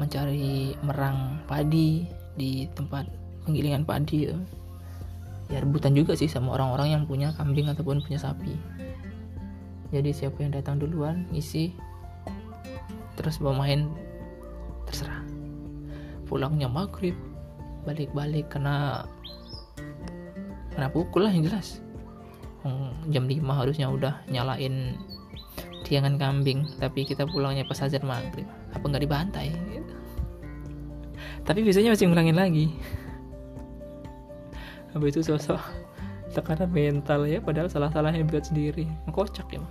Mencari 0.00 0.72
merang 0.80 1.44
padi 1.44 2.08
di 2.40 2.66
tempat 2.72 3.04
penggilingan 3.44 3.84
padi 3.84 4.32
itu 4.32 4.36
ya 5.52 5.60
rebutan 5.60 5.92
juga 5.92 6.16
sih 6.16 6.28
sama 6.30 6.56
orang-orang 6.56 6.96
yang 6.96 7.02
punya 7.04 7.32
kambing 7.36 7.68
ataupun 7.68 8.00
punya 8.00 8.16
sapi. 8.16 8.56
Jadi 9.92 10.10
siapa 10.10 10.42
yang 10.42 10.50
datang 10.56 10.80
duluan 10.80 11.28
isi 11.30 11.76
terus 13.14 13.38
bawa 13.38 13.62
main 13.62 13.86
terserah. 14.90 15.22
Pulangnya 16.26 16.66
maghrib 16.66 17.14
balik-balik 17.86 18.48
kena 18.50 19.06
kena 20.74 20.90
pukul 20.90 21.28
lah 21.28 21.32
yang 21.32 21.46
jelas. 21.46 21.78
Jam 23.12 23.28
5 23.28 23.44
harusnya 23.44 23.92
udah 23.92 24.24
nyalain 24.32 24.96
tiangan 25.84 26.16
kambing 26.16 26.64
tapi 26.80 27.04
kita 27.04 27.28
pulangnya 27.28 27.62
pas 27.68 27.84
azan 27.84 28.02
maghrib. 28.02 28.48
Apa 28.72 28.82
nggak 28.88 29.04
dibantai? 29.04 29.52
Tapi 31.44 31.60
biasanya 31.60 31.92
masih 31.92 32.08
ngulangin 32.08 32.40
lagi 32.40 32.72
habis 34.94 35.18
itu 35.18 35.34
sosok 35.34 35.58
tekanan 36.34 36.70
mental 36.70 37.26
ya 37.26 37.38
padahal 37.38 37.70
salah-salahnya 37.70 38.26
buat 38.26 38.46
sendiri. 38.46 38.86
Kocak 39.10 39.50
ya 39.54 39.62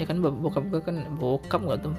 ya 0.00 0.04
kan 0.08 0.18
bokap 0.18 0.64
gue 0.72 0.80
kan 0.82 1.06
bokap 1.18 1.60
gak 1.62 1.80
tuh. 1.86 1.94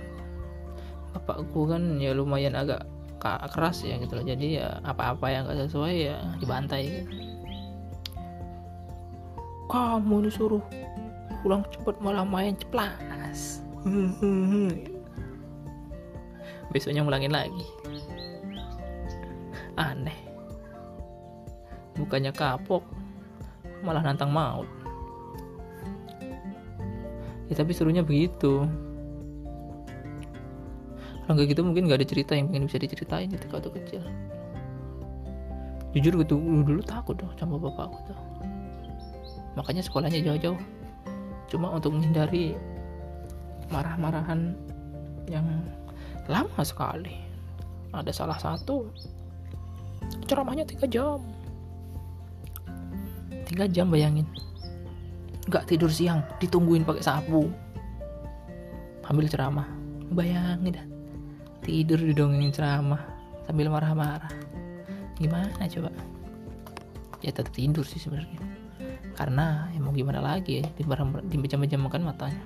Bapakku 1.13 1.69
kan 1.69 2.01
ya 2.01 2.11
lumayan 2.11 2.57
agak 2.57 2.83
keras 3.23 3.87
ya 3.87 3.95
gitu 4.01 4.19
loh. 4.19 4.25
Jadi 4.25 4.59
ya 4.59 4.83
apa-apa 4.83 5.31
yang 5.31 5.47
gak 5.47 5.69
sesuai 5.69 5.95
ya 6.11 6.17
dibantai 6.41 6.83
gitu. 6.89 7.11
Kamu 9.71 10.27
disuruh 10.27 10.63
pulang 11.41 11.63
cepet 11.71 11.95
malah 12.03 12.27
main 12.27 12.57
ceplas. 12.59 13.63
Besoknya 16.73 17.05
ngulangin 17.05 17.31
lagi. 17.31 17.65
Aneh 19.79 20.32
bukannya 22.03 22.35
kapok 22.35 22.83
malah 23.83 24.03
nantang 24.03 24.31
maut. 24.31 24.67
Ya 27.51 27.59
tapi 27.59 27.75
serunya 27.75 28.03
begitu. 28.03 28.67
Kalau 31.23 31.33
nggak 31.39 31.55
gitu 31.55 31.61
mungkin 31.63 31.87
nggak 31.87 32.03
ada 32.03 32.07
cerita 32.07 32.35
yang 32.35 32.51
pengen 32.51 32.67
bisa 32.67 32.79
diceritain 32.79 33.31
ketika 33.31 33.59
waktu 33.59 33.71
kecil. 33.79 34.03
Jujur 35.95 36.19
gue 36.19 36.27
dulu, 36.27 36.65
dulu 36.65 36.81
takut 36.83 37.15
dong 37.15 37.31
sama 37.39 37.55
bapakku 37.55 37.99
tuh. 38.09 38.19
Makanya 39.55 39.85
sekolahnya 39.85 40.19
jauh-jauh. 40.25 40.59
Cuma 41.47 41.69
untuk 41.69 41.93
menghindari 41.93 42.57
marah-marahan 43.69 44.57
yang 45.29 45.45
lama 46.27 46.61
sekali. 46.65 47.13
Ada 47.93 48.09
salah 48.09 48.39
satu 48.41 48.89
ceramahnya 50.25 50.65
tiga 50.65 50.89
jam 50.89 51.21
tiga 53.53 53.69
jam 53.69 53.93
bayangin. 53.93 54.25
Nggak 55.45 55.69
tidur 55.69 55.93
siang 55.93 56.25
ditungguin 56.41 56.81
pakai 56.81 57.05
sapu. 57.05 57.53
Ambil 59.05 59.29
ceramah. 59.29 59.69
Bayangin 60.09 60.73
dah. 60.73 60.87
Tidur 61.61 62.01
didongengin 62.01 62.49
ceramah 62.49 63.05
sambil 63.45 63.69
marah-marah. 63.69 64.33
Gimana 65.21 65.69
coba? 65.69 65.93
Ya 67.21 67.29
tetap 67.29 67.53
tidur 67.53 67.85
sih 67.85 68.01
sebenarnya. 68.01 68.41
Karena 69.13 69.69
ya 69.69 69.77
mau 69.77 69.93
gimana 69.93 70.17
lagi 70.17 70.57
ya 70.57 70.65
dibejam-bejam 71.29 71.85
makan 71.85 72.09
matanya 72.09 72.41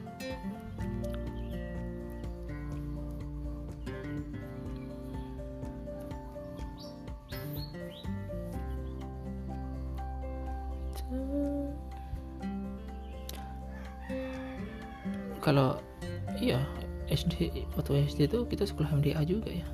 Waktu 17.75 18.09
SD 18.09 18.31
itu 18.31 18.43
kita 18.47 18.63
sekolah 18.67 18.91
MDA 18.95 19.21
juga 19.27 19.51
ya. 19.51 19.67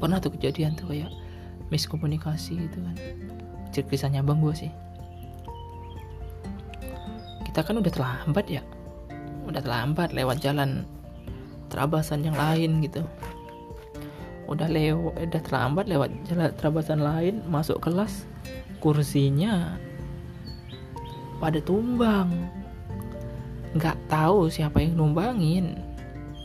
Pernah 0.00 0.18
tuh 0.18 0.32
kejadian 0.34 0.74
tuh 0.74 0.90
kayak 0.90 1.12
miskomunikasi 1.68 2.56
gitu 2.68 2.78
kan. 2.82 2.96
Kisahnya 3.70 4.20
bang 4.26 4.40
gue 4.42 4.54
sih. 4.54 4.72
Kita 7.46 7.62
kan 7.62 7.78
udah 7.78 7.92
terlambat 7.92 8.46
ya. 8.50 8.62
Udah 9.46 9.62
terlambat 9.62 10.14
lewat 10.14 10.42
jalan 10.42 10.86
terabasan 11.70 12.26
yang 12.26 12.34
lain 12.34 12.82
gitu. 12.82 13.06
Udah 14.50 14.66
lewat 14.66 15.14
udah 15.30 15.40
terlambat 15.46 15.86
lewat 15.86 16.10
jalan 16.26 16.50
terabasan 16.58 17.00
lain 17.00 17.42
masuk 17.46 17.78
kelas 17.78 18.26
kursinya 18.82 19.78
pada 21.38 21.62
tumbang. 21.62 22.28
Nggak 23.78 23.96
tahu 24.10 24.50
siapa 24.50 24.82
yang 24.82 24.98
numbangin 24.98 25.78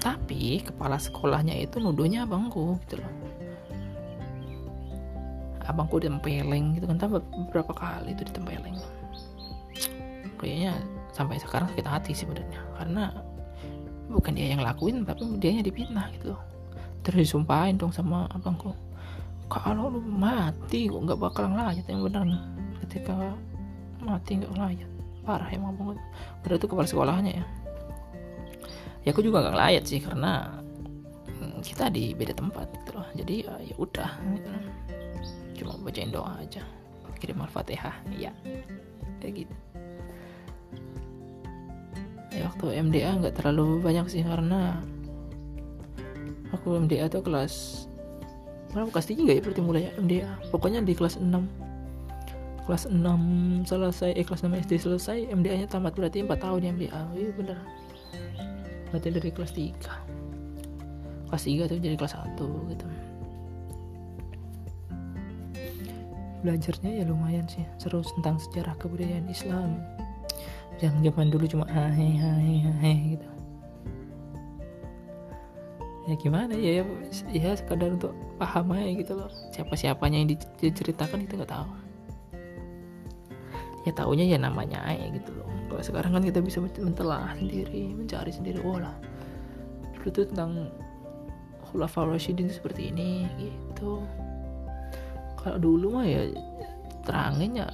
tapi 0.05 0.61
kepala 0.61 1.01
sekolahnya 1.01 1.57
itu 1.57 1.81
nuduhnya 1.81 2.29
abangku 2.29 2.77
gitu 2.85 3.01
loh. 3.01 3.13
Abangku 5.65 5.97
ditempeleng 5.97 6.77
gitu 6.77 6.85
kan. 6.85 7.01
Tapi 7.01 7.17
beberapa 7.49 7.73
kali 7.73 8.13
itu 8.13 8.21
ditempeleng. 8.29 8.77
Kayaknya 10.37 10.77
sampai 11.09 11.41
sekarang 11.41 11.73
sakit 11.73 11.87
hati 11.89 12.13
sih 12.13 12.29
sebenarnya. 12.29 12.61
Karena 12.77 13.09
bukan 14.05 14.37
dia 14.37 14.53
yang 14.53 14.61
lakuin 14.61 15.01
tapi 15.01 15.25
dia 15.41 15.49
yang 15.57 15.65
dipitnah 15.65 16.13
gitu 16.13 16.37
terus 17.01 17.25
disumpahin 17.25 17.73
dong 17.77 17.89
sama 17.89 18.29
abangku. 18.29 18.69
Kalau 19.49 19.89
lu 19.89 20.01
mati 20.01 20.85
kok 20.85 21.01
nggak 21.01 21.21
bakal 21.21 21.49
ngelayat 21.49 21.85
yang 21.89 22.05
benar 22.05 22.21
nih? 22.25 22.41
Ketika 22.85 23.13
mati 24.05 24.37
nggak 24.37 24.53
ngelayat 24.53 24.89
parah 25.25 25.49
emang 25.49 25.73
banget 25.75 25.97
padahal 26.45 26.59
itu 26.61 26.67
kepala 26.69 26.87
sekolahnya 26.87 27.31
ya 27.41 27.45
ya 29.05 29.13
aku 29.13 29.21
juga 29.21 29.45
nggak 29.45 29.53
ngelayat 29.53 29.83
sih 29.85 30.01
karena 30.01 30.49
hmm, 31.37 31.61
kita 31.61 31.93
di 31.93 32.17
beda 32.17 32.33
tempat 32.33 32.65
gitu 32.81 32.97
loh. 32.97 33.07
Jadi 33.13 33.45
ya, 33.45 33.53
ya 33.61 33.75
udah 33.77 34.11
gitu. 34.33 34.49
cuma 35.61 35.77
bacain 35.85 36.09
doa 36.09 36.41
aja. 36.41 36.65
Kirim 37.21 37.39
al-fatihah 37.39 37.95
ya 38.17 38.33
kayak 39.21 39.45
gitu. 39.45 39.55
Ya 42.35 42.51
waktu 42.51 42.65
MDA 42.81 43.09
nggak 43.23 43.39
terlalu 43.39 43.79
banyak 43.79 44.11
sih 44.11 44.25
karena 44.25 44.83
aku 46.51 46.75
MDA 46.75 47.07
tuh 47.07 47.23
kelas 47.23 47.87
berapa 48.75 48.91
kelas 48.91 49.07
3 49.07 49.31
ya? 49.31 49.39
Berarti 49.39 49.61
mulai 49.63 49.93
MDA 49.95 50.27
pokoknya 50.49 50.83
di 50.83 50.97
kelas 50.97 51.21
6 51.21 51.29
kelas 52.65 52.89
6 52.89 53.69
selesai 53.69 54.17
eh 54.17 54.25
kelas 54.25 54.41
6 54.41 54.65
SD 54.65 54.73
selesai 54.81 55.17
MDA 55.29 55.61
nya 55.61 55.67
tamat. 55.69 55.93
Berarti 55.93 56.25
4 56.25 56.35
tahun 56.41 56.59
ya 56.65 56.71
MDA 56.73 57.01
iya 57.15 57.31
bener 57.37 57.84
berarti 58.91 59.09
dari 59.09 59.29
kelas 59.33 59.53
3 59.53 60.15
kelas 61.35 61.43
3 61.51 61.67
tuh 61.67 61.77
jadi 61.81 61.95
kelas 61.97 62.15
1 62.15 62.71
gitu. 62.71 62.87
Belajarnya 66.45 66.91
ya 67.01 67.03
lumayan 67.09 67.43
sih 67.49 67.65
seru 67.81 68.05
tentang 68.05 68.37
sejarah 68.37 68.77
kebudayaan 68.77 69.25
Islam. 69.27 69.81
Yang 70.79 71.09
zaman 71.09 71.27
dulu 71.33 71.45
cuma 71.49 71.65
hahe 71.67 72.15
hahe 72.15 72.55
hahe 72.69 72.93
gitu. 73.17 73.29
Ya 76.05 76.13
gimana 76.21 76.53
ya 76.53 76.79
ya, 76.79 76.83
ya 77.33 77.51
sekadar 77.57 77.97
untuk 77.97 78.13
paham 78.37 78.77
aja 78.77 78.93
gitu 78.93 79.13
loh. 79.17 79.31
Siapa 79.51 79.73
siapanya 79.73 80.21
yang 80.21 80.29
diceritakan 80.61 81.25
itu 81.25 81.33
nggak 81.35 81.49
tahu. 81.49 81.67
Ya 83.89 83.91
taunya 83.91 84.25
ya 84.29 84.37
namanya 84.37 84.85
aja 84.85 85.09
gitu 85.13 85.33
loh 85.33 85.54
kalau 85.75 85.91
sekarang 85.91 86.15
kan 86.15 86.23
kita 86.23 86.39
bisa 86.39 86.63
mentelah 86.63 87.35
sendiri 87.35 87.91
mencari 87.91 88.31
sendiri. 88.31 88.63
Oh 88.63 88.79
lah 88.79 88.95
dulu 89.91 90.07
tuh 90.07 90.23
tentang 90.23 90.71
Khulafaur 91.67 92.15
Rasyidin 92.15 92.47
seperti 92.47 92.95
ini 92.95 93.27
gitu. 93.35 93.99
Kalau 95.35 95.59
dulu 95.59 95.99
mah 95.99 96.07
ya 96.07 96.31
terangin 97.03 97.59
ya 97.59 97.67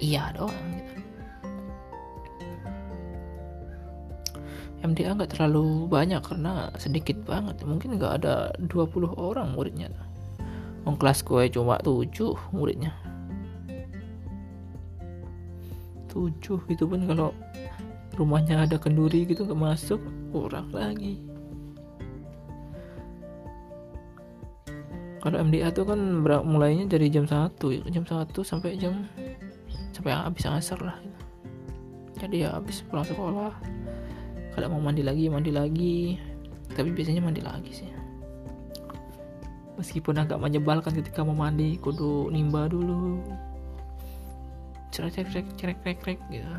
iya 0.00 0.32
doang 0.32 0.56
gitu. 0.72 0.92
MDA 4.80 5.12
nggak 5.12 5.36
terlalu 5.36 5.84
banyak 5.84 6.24
karena 6.24 6.72
sedikit 6.80 7.28
banget. 7.28 7.60
Mungkin 7.60 8.00
nggak 8.00 8.24
ada 8.24 8.56
20 8.56 9.20
orang 9.20 9.52
muridnya. 9.52 9.92
Wong 10.88 10.96
kelas 10.96 11.20
gue 11.20 11.52
cuma 11.52 11.76
7 11.76 12.08
muridnya 12.56 13.03
7 16.14 16.70
itu 16.70 16.84
pun 16.86 17.02
kalau 17.04 17.34
rumahnya 18.14 18.62
ada 18.62 18.78
kenduri 18.78 19.26
gitu 19.26 19.42
nggak 19.42 19.58
masuk 19.58 19.98
kurang 20.30 20.70
lagi. 20.70 21.18
Kalau 25.18 25.40
MDA 25.40 25.72
tuh 25.74 25.88
kan 25.88 25.98
mulainya 26.46 26.86
dari 26.86 27.10
jam 27.10 27.26
1 27.26 27.58
jam 27.90 28.04
1 28.06 28.30
sampai 28.46 28.78
jam 28.78 29.08
sampai 29.90 30.12
habis 30.12 30.44
asar 30.44 30.78
lah 30.84 30.98
jadi 32.24 32.46
ya 32.46 32.48
habis 32.56 32.80
pulang 32.86 33.04
sekolah 33.04 33.52
kalau 34.54 34.66
mau 34.70 34.80
mandi 34.80 35.02
lagi 35.02 35.26
mandi 35.26 35.50
lagi. 35.50 35.98
Tapi 36.74 36.94
biasanya 36.94 37.22
mandi 37.22 37.42
lagi 37.42 37.84
sih. 37.84 37.90
Meskipun 39.74 40.22
agak 40.22 40.38
menyebalkan 40.38 40.94
ketika 40.94 41.26
mau 41.26 41.34
mandi 41.34 41.76
kudu 41.76 42.30
nimba 42.30 42.70
dulu 42.70 43.18
cerek 44.94 45.10
cerek 45.10 45.28
cerek 45.34 45.46
cerek 45.58 45.78
cerek, 45.82 45.98
cerek 46.06 46.20
gitu. 46.30 46.54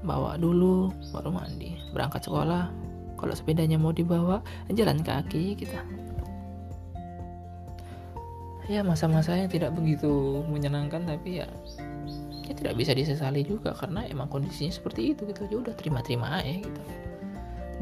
Bawa 0.00 0.40
dulu 0.40 0.88
baru 1.12 1.28
mandi. 1.28 1.76
Berangkat 1.92 2.24
sekolah 2.24 2.72
kalau 3.20 3.34
sepedanya 3.36 3.76
mau 3.76 3.92
dibawa 3.92 4.40
jalan 4.72 5.04
kaki 5.04 5.52
kita. 5.52 5.84
Ya 8.72 8.80
masa-masa 8.80 9.36
yang 9.36 9.52
tidak 9.52 9.76
begitu 9.76 10.40
menyenangkan 10.48 11.04
tapi 11.04 11.44
ya 11.44 11.46
ya 12.48 12.56
tidak 12.56 12.74
bisa 12.80 12.96
disesali 12.96 13.44
juga 13.44 13.76
karena 13.76 14.08
emang 14.08 14.32
kondisinya 14.32 14.72
seperti 14.72 15.12
itu 15.12 15.28
gitu. 15.28 15.44
Ya 15.44 15.56
udah 15.60 15.74
terima-terima 15.76 16.40
aja 16.40 16.64
gitu. 16.64 16.82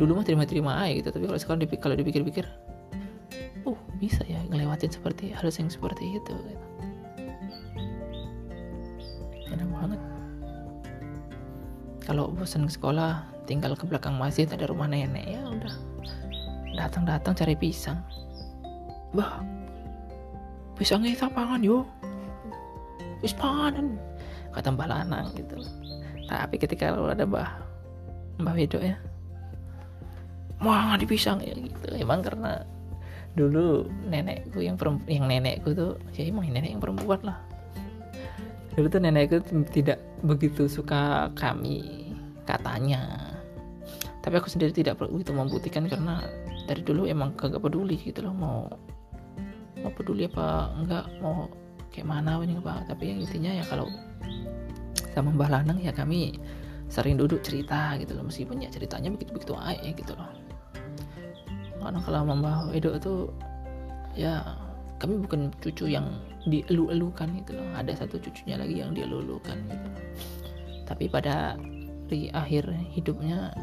Dulu 0.02 0.18
mah 0.18 0.26
terima-terima 0.26 0.82
aja 0.82 0.98
gitu. 0.98 1.08
Tapi 1.14 1.24
kalau 1.30 1.38
sekarang 1.38 1.62
dipikir 1.62 1.80
kalau 1.80 1.94
dipikir-pikir 1.94 2.44
ngelewatin 4.70 4.94
seperti 4.94 5.35
harus 5.35 5.59
yang 5.59 5.66
seperti 5.66 6.14
itu 6.14 6.30
gitu. 6.30 6.66
enak 9.50 9.66
banget. 9.74 10.00
Kalau 12.06 12.30
bosan 12.30 12.70
ke 12.70 12.78
sekolah 12.78 13.26
tinggal 13.50 13.74
ke 13.74 13.83
belakang 13.83 14.14
masjid 14.14 14.46
ada 14.46 14.70
rumah 14.70 14.87
nenek 14.87 15.26
ya 15.26 15.42
udah. 15.42 15.74
Datang-datang 16.78 17.35
cari 17.35 17.59
pisang. 17.59 17.98
Bah 19.11 19.42
pisangnya 20.78 21.18
kita 21.18 21.35
pangan 21.35 21.66
yo. 21.66 21.83
Wis 23.26 23.35
panen 23.35 23.98
kata 24.54 24.70
Mbah 24.70 24.87
Lanang 24.87 25.35
gitu. 25.35 25.66
Tapi 26.30 26.62
ketika 26.62 26.94
lo 26.94 27.11
ada 27.11 27.26
Mbah 27.26 27.59
Mbah 28.38 28.54
Wedo 28.54 28.78
ya. 28.78 28.94
Wah 30.62 30.94
di 30.94 31.11
pisang 31.11 31.42
ya 31.42 31.59
gitu. 31.59 31.90
Emang 31.98 32.22
karena 32.22 32.62
dulu 33.38 33.86
nenekku 34.10 34.58
yang 34.58 34.74
perempuan 34.74 35.06
yang 35.06 35.24
nenekku 35.30 35.70
tuh 35.70 35.94
ya 36.14 36.26
emang 36.26 36.50
nenek 36.50 36.74
yang 36.74 36.82
perempuan 36.82 37.20
lah. 37.22 37.38
Dulu 38.74 38.86
tuh 38.90 39.00
nenekku 39.02 39.38
tidak 39.70 40.02
begitu 40.26 40.66
suka 40.66 41.30
kami 41.38 42.10
katanya. 42.46 43.30
Tapi 44.20 44.34
aku 44.36 44.52
sendiri 44.52 44.74
tidak 44.74 45.00
begitu 45.00 45.32
membuktikan 45.32 45.88
karena 45.88 46.20
dari 46.68 46.84
dulu 46.84 47.08
emang 47.08 47.32
kagak 47.38 47.62
peduli 47.64 47.96
gitu 47.96 48.20
loh 48.26 48.34
mau 48.36 48.58
mau 49.80 49.90
peduli 49.96 50.28
apa 50.28 50.76
enggak 50.76 51.04
mau 51.22 51.48
kayak 51.94 52.06
mana 52.06 52.42
ini 52.42 52.58
apa. 52.58 52.84
Tapi 52.90 53.14
yang 53.14 53.18
intinya 53.22 53.50
ya 53.54 53.64
kalau 53.64 53.88
sama 55.14 55.34
Mbah 55.34 55.50
Lanang 55.50 55.78
ya 55.80 55.90
kami 55.90 56.38
sering 56.90 57.14
duduk 57.14 57.40
cerita 57.46 57.94
gitu 58.02 58.18
loh 58.18 58.26
meskipun 58.26 58.66
ya 58.66 58.68
ceritanya 58.68 59.14
begitu-begitu 59.14 59.54
aja 59.54 59.90
gitu 59.94 60.12
loh 60.18 60.49
karena 61.80 62.00
kalau 62.04 62.28
Mbah 62.28 62.70
Edo 62.76 62.94
itu 62.94 63.14
ya 64.14 64.44
kami 65.00 65.16
bukan 65.24 65.48
cucu 65.64 65.88
yang 65.88 66.06
dielu-elukan 66.44 67.28
gitu 67.40 67.56
loh. 67.56 67.66
Ada 67.76 68.04
satu 68.04 68.20
cucunya 68.20 68.60
lagi 68.60 68.84
yang 68.84 68.92
dielu-elukan 68.92 69.56
gitu 69.68 69.88
tapi 70.90 71.06
pada 71.06 71.54
di 72.10 72.26
akhir 72.34 72.66
hidupnya 72.90 73.54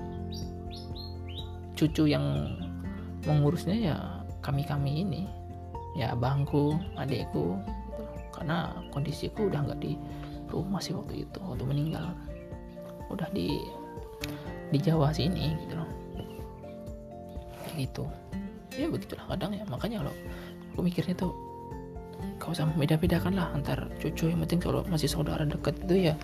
cucu 1.76 2.08
yang 2.08 2.56
mengurusnya 3.28 3.76
ya 3.76 3.98
kami-kami 4.40 5.04
ini. 5.04 5.24
Ya 6.00 6.16
bangku 6.16 6.78
adekku 6.96 7.58
gitu. 7.60 8.04
karena 8.32 8.70
kondisiku 8.94 9.50
udah 9.50 9.66
nggak 9.66 9.82
di 9.82 9.98
rumah 10.48 10.80
sih 10.80 10.96
waktu 10.96 11.28
itu 11.28 11.40
waktu 11.44 11.68
meninggal. 11.68 12.16
Udah 13.12 13.28
di 13.36 13.60
di 14.72 14.80
Jawa 14.80 15.12
sini 15.12 15.52
gitu 15.68 15.76
loh 15.76 15.87
gitu. 17.78 18.10
Ya 18.74 18.90
begitulah 18.90 19.26
kadang 19.30 19.54
ya. 19.54 19.64
Makanya 19.70 20.02
kalau 20.02 20.14
aku 20.74 20.82
mikirnya 20.82 21.16
tuh 21.16 21.34
kau 22.42 22.54
sama 22.54 22.74
beda-bedakan 22.78 23.38
lah 23.38 23.54
antar 23.54 23.86
cucu. 24.02 24.34
Yang 24.34 24.40
penting 24.50 24.60
kalau 24.62 24.82
masih 24.90 25.10
saudara 25.10 25.46
dekat 25.46 25.78
itu 25.86 26.12
ya 26.12 26.16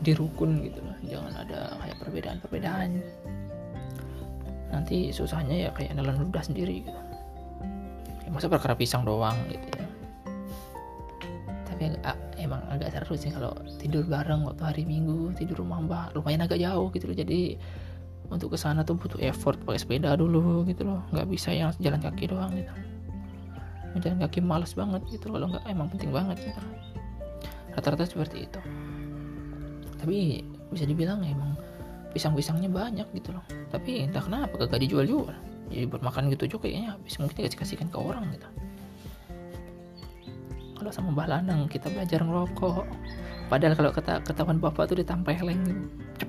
dirukun 0.00 0.64
gitu 0.64 0.80
loh 0.80 0.96
jangan 1.04 1.32
ada 1.44 1.76
kayak 1.80 1.96
perbedaan-perbedaan. 2.00 2.90
Nanti 4.70 5.10
susahnya 5.10 5.68
ya 5.68 5.70
kayak 5.74 5.98
nelan 5.98 6.20
ludah 6.20 6.44
sendiri 6.44 6.86
gitu. 6.86 7.00
Ya, 8.24 8.28
masa 8.30 8.46
perkara 8.46 8.78
pisang 8.78 9.02
doang 9.04 9.36
gitu 9.50 9.66
ya. 9.76 9.86
Tapi 11.68 11.96
emang 12.40 12.62
agak 12.70 12.92
seru 12.92 13.16
sih 13.16 13.32
kalau 13.32 13.52
tidur 13.80 14.04
bareng 14.06 14.46
waktu 14.46 14.62
hari 14.62 14.82
minggu 14.86 15.34
tidur 15.36 15.64
rumah 15.64 15.82
mbak. 15.84 16.16
Lumayan 16.16 16.46
agak 16.46 16.60
jauh 16.62 16.88
gitu 16.94 17.10
loh. 17.10 17.16
Jadi 17.16 17.58
untuk 18.30 18.54
ke 18.54 18.58
sana 18.58 18.86
tuh 18.86 18.94
butuh 18.94 19.18
effort 19.26 19.58
pakai 19.66 19.82
sepeda 19.82 20.14
dulu 20.14 20.62
gitu 20.64 20.86
loh. 20.86 21.02
Nggak 21.10 21.26
bisa 21.28 21.50
yang 21.50 21.74
jalan 21.82 21.98
kaki 21.98 22.30
doang 22.30 22.54
gitu. 22.54 22.72
Jalan 23.98 24.18
kaki 24.22 24.38
males 24.38 24.72
banget 24.78 25.02
gitu 25.10 25.34
kalau 25.34 25.50
nggak 25.50 25.66
emang 25.66 25.90
penting 25.90 26.14
banget 26.14 26.38
gitu 26.40 26.62
rata-rata 27.74 28.06
seperti 28.06 28.46
itu. 28.50 28.60
Tapi 30.00 30.42
bisa 30.70 30.84
dibilang 30.86 31.22
emang 31.22 31.54
pisang-pisangnya 32.10 32.70
banyak 32.70 33.06
gitu 33.14 33.30
loh. 33.34 33.44
Tapi 33.70 34.06
entah 34.06 34.22
kenapa 34.22 34.54
kagak 34.58 34.82
dijual-jual. 34.82 35.34
Jadi 35.70 35.86
buat 35.86 36.02
makan 36.02 36.34
gitu 36.34 36.58
juga 36.58 36.66
kayaknya 36.66 36.98
habis. 36.98 37.14
Mungkin 37.22 37.46
dikasih 37.46 37.58
kasihkan 37.58 37.88
ke 37.94 37.98
orang 37.98 38.26
gitu. 38.34 38.48
Kalau 40.80 40.90
sama 40.90 41.12
Mbah 41.12 41.28
Lanang 41.28 41.70
kita 41.70 41.92
belajar 41.92 42.24
ngerokok. 42.24 42.84
Padahal 43.50 43.74
kalau 43.74 43.90
ketahuan 44.22 44.58
bapak 44.62 44.90
tuh 44.90 44.96
ditempelin 45.02 45.60
gitu 46.18 46.19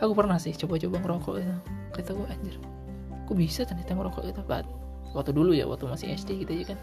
aku 0.00 0.12
pernah 0.12 0.36
sih 0.36 0.52
coba-coba 0.52 0.96
ngerokok 1.00 1.34
gitu 1.40 1.54
kata 1.96 2.10
gue 2.12 2.26
anjir 2.28 2.56
aku 3.26 3.34
bisa 3.34 3.66
ternyata 3.66 3.90
ngerokok 3.90 4.22
itu? 4.30 4.42
Waktu 5.10 5.30
dulu 5.34 5.50
ya 5.50 5.66
waktu 5.66 5.90
masih 5.90 6.14
SD 6.14 6.46
gitu 6.46 6.52
ya 6.62 6.64
kan. 6.70 6.78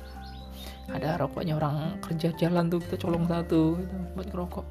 Ada 0.91 1.15
rokoknya 1.15 1.55
orang 1.55 2.03
kerja 2.03 2.35
jalan 2.35 2.67
tuh 2.67 2.83
kita 2.83 2.99
colong 2.99 3.23
satu 3.31 3.79
gitu 3.79 3.95
buat 4.19 4.27
ngerokok. 4.27 4.65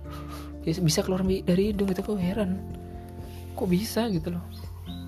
Ya, 0.69 0.77
bisa 0.85 1.01
keluar 1.01 1.25
dari 1.25 1.73
hidung 1.73 1.89
gitu 1.89 2.05
kok 2.05 2.21
heran. 2.21 2.61
Kok 3.57 3.69
bisa 3.73 4.05
gitu 4.13 4.37
loh. 4.37 4.45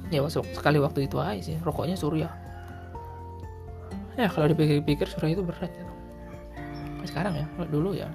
Ya 0.08 0.24
sekali 0.30 0.80
waktu 0.80 1.04
itu 1.04 1.20
aja 1.20 1.42
sih 1.44 1.60
rokoknya 1.60 2.00
surya. 2.00 2.32
Ya 4.16 4.32
kalau 4.32 4.48
dipikir-pikir 4.48 5.04
surya 5.12 5.36
itu 5.36 5.44
berat 5.44 5.68
ya 5.68 5.84
sekarang 7.04 7.36
ya 7.36 7.46
dulu 7.68 7.92
ya 7.92 8.08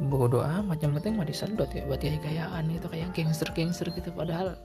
bodoh 0.00 0.44
amat 0.44 0.78
yang 0.84 0.92
penting 1.00 1.16
mah 1.16 1.24
disedot 1.24 1.68
ya 1.72 1.82
buat 1.88 2.00
gaya-gayaan 2.00 2.68
gitu 2.68 2.86
kayak 2.92 3.16
gangster 3.16 3.48
gangster 3.56 3.88
gitu 3.92 4.12
padahal 4.12 4.56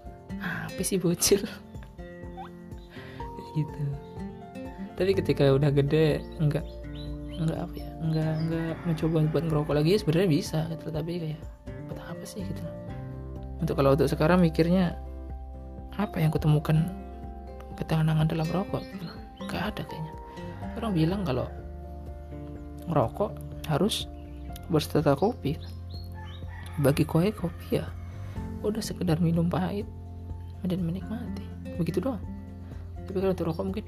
apa 0.42 0.82
sih 0.82 1.00
bocil? 1.00 1.44
Gitu. 3.52 3.84
Tapi 4.96 5.12
ketika 5.12 5.52
udah 5.52 5.76
gede 5.76 6.24
enggak 6.40 6.64
enggak 7.36 7.68
apa 7.68 7.76
ya 7.76 7.90
enggak 8.00 8.32
enggak 8.48 8.74
mencoba 8.88 9.18
buat 9.28 9.44
ngerokok 9.44 9.74
lagi 9.76 9.90
ya 9.92 10.00
sebenarnya 10.00 10.30
bisa 10.32 10.60
gitu 10.72 10.88
tapi 10.88 11.12
kayak 11.20 11.42
buat 11.92 12.00
apa 12.00 12.24
sih 12.24 12.48
gitu? 12.48 12.64
Untuk 13.60 13.76
kalau 13.76 13.92
untuk 13.92 14.08
sekarang 14.08 14.40
mikirnya 14.40 14.96
apa 16.00 16.16
yang 16.24 16.32
kutemukan 16.32 16.88
ketenangan 17.76 18.24
dalam 18.32 18.48
rokok 18.56 18.80
gitu? 18.88 19.12
Gak 19.52 19.76
ada 19.76 19.84
kayaknya. 19.84 20.14
Orang 20.80 20.96
bilang 20.96 21.22
kalau 21.28 21.52
ngerokok 22.88 23.36
harus 23.68 24.08
berserta 24.72 25.14
kopi. 25.20 25.60
Bagi 26.80 27.04
kowe 27.04 27.28
kopi 27.30 27.78
ya 27.78 27.86
udah 28.64 28.80
sekedar 28.80 29.20
minum 29.20 29.52
pahit 29.52 29.86
dan 30.64 30.80
menikmati. 30.82 31.44
Begitu 31.76 32.00
doang. 32.00 32.22
Tapi 33.06 33.18
kalau 33.20 33.34
untuk 33.34 33.48
rokok 33.52 33.66
mungkin 33.68 33.86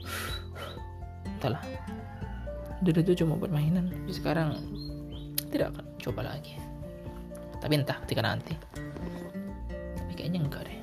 entahlah. 1.40 1.64
Dulu 2.84 3.00
itu 3.00 3.24
cuma 3.24 3.40
buat 3.40 3.48
mainan 3.48 3.88
sekarang 4.12 4.60
tidak 5.48 5.72
akan 5.78 5.86
coba 6.02 6.22
lagi. 6.36 6.60
Tapi 7.64 7.74
entah 7.80 7.96
ketika 8.04 8.22
nanti. 8.26 8.54
Tapi 9.96 10.12
kayaknya 10.18 10.44
enggak 10.44 10.68
deh. 10.68 10.80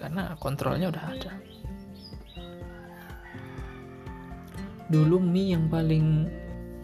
Karena 0.00 0.32
kontrolnya 0.40 0.88
udah 0.88 1.04
ada. 1.04 1.32
Dulu 4.88 5.20
mie 5.20 5.52
yang 5.52 5.68
paling 5.68 6.28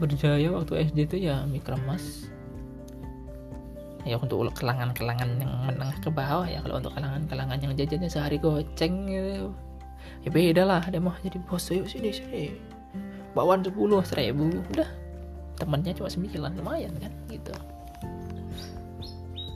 berjaya 0.00 0.48
waktu 0.48 0.88
SD 0.88 0.98
itu 1.12 1.16
ya 1.28 1.44
mie 1.44 1.60
kremes 1.60 2.30
ya 4.08 4.16
untuk 4.16 4.48
kelangan-kelangan 4.56 5.28
yang 5.40 5.52
menengah 5.68 5.96
ke 6.00 6.08
bawah 6.08 6.48
ya. 6.48 6.64
Kalau 6.64 6.80
untuk 6.80 6.96
kelangan-kelangan 6.96 7.58
yang 7.60 7.72
jajannya 7.76 8.08
sehari 8.08 8.40
goceng 8.40 9.08
gitu. 9.08 9.52
Ya 10.24 10.28
beda 10.32 10.62
lah 10.64 10.80
ada 10.84 10.96
mah 11.00 11.16
jadi 11.20 11.36
bos. 11.44 11.68
Yuk 11.68 11.88
sini 11.88 12.12
sini. 12.12 12.44
Bawaan 13.36 13.64
sepuluh 13.64 14.00
seribu. 14.04 14.48
Udah. 14.72 14.88
Temennya 15.60 15.92
cuma 15.92 16.08
sembilan 16.08 16.56
lumayan 16.56 16.96
kan 16.96 17.12
gitu. 17.28 17.52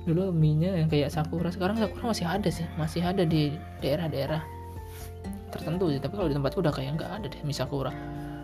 Dulu 0.05 0.29
mie 0.37 0.85
yang 0.85 0.93
kayak 0.93 1.09
sakura 1.09 1.49
sekarang 1.49 1.81
sakura 1.81 2.13
masih 2.13 2.29
ada 2.29 2.49
sih. 2.53 2.69
Masih 2.77 3.01
ada 3.01 3.25
di 3.25 3.57
daerah-daerah 3.81 4.45
tertentu 5.49 5.89
sih. 5.89 6.01
Tapi 6.01 6.13
kalau 6.13 6.29
di 6.29 6.37
tempatku 6.37 6.61
udah 6.61 6.75
kayak 6.77 7.01
nggak 7.01 7.11
ada 7.17 7.27
deh 7.33 7.41
mie 7.41 7.57
sakura. 7.57 7.93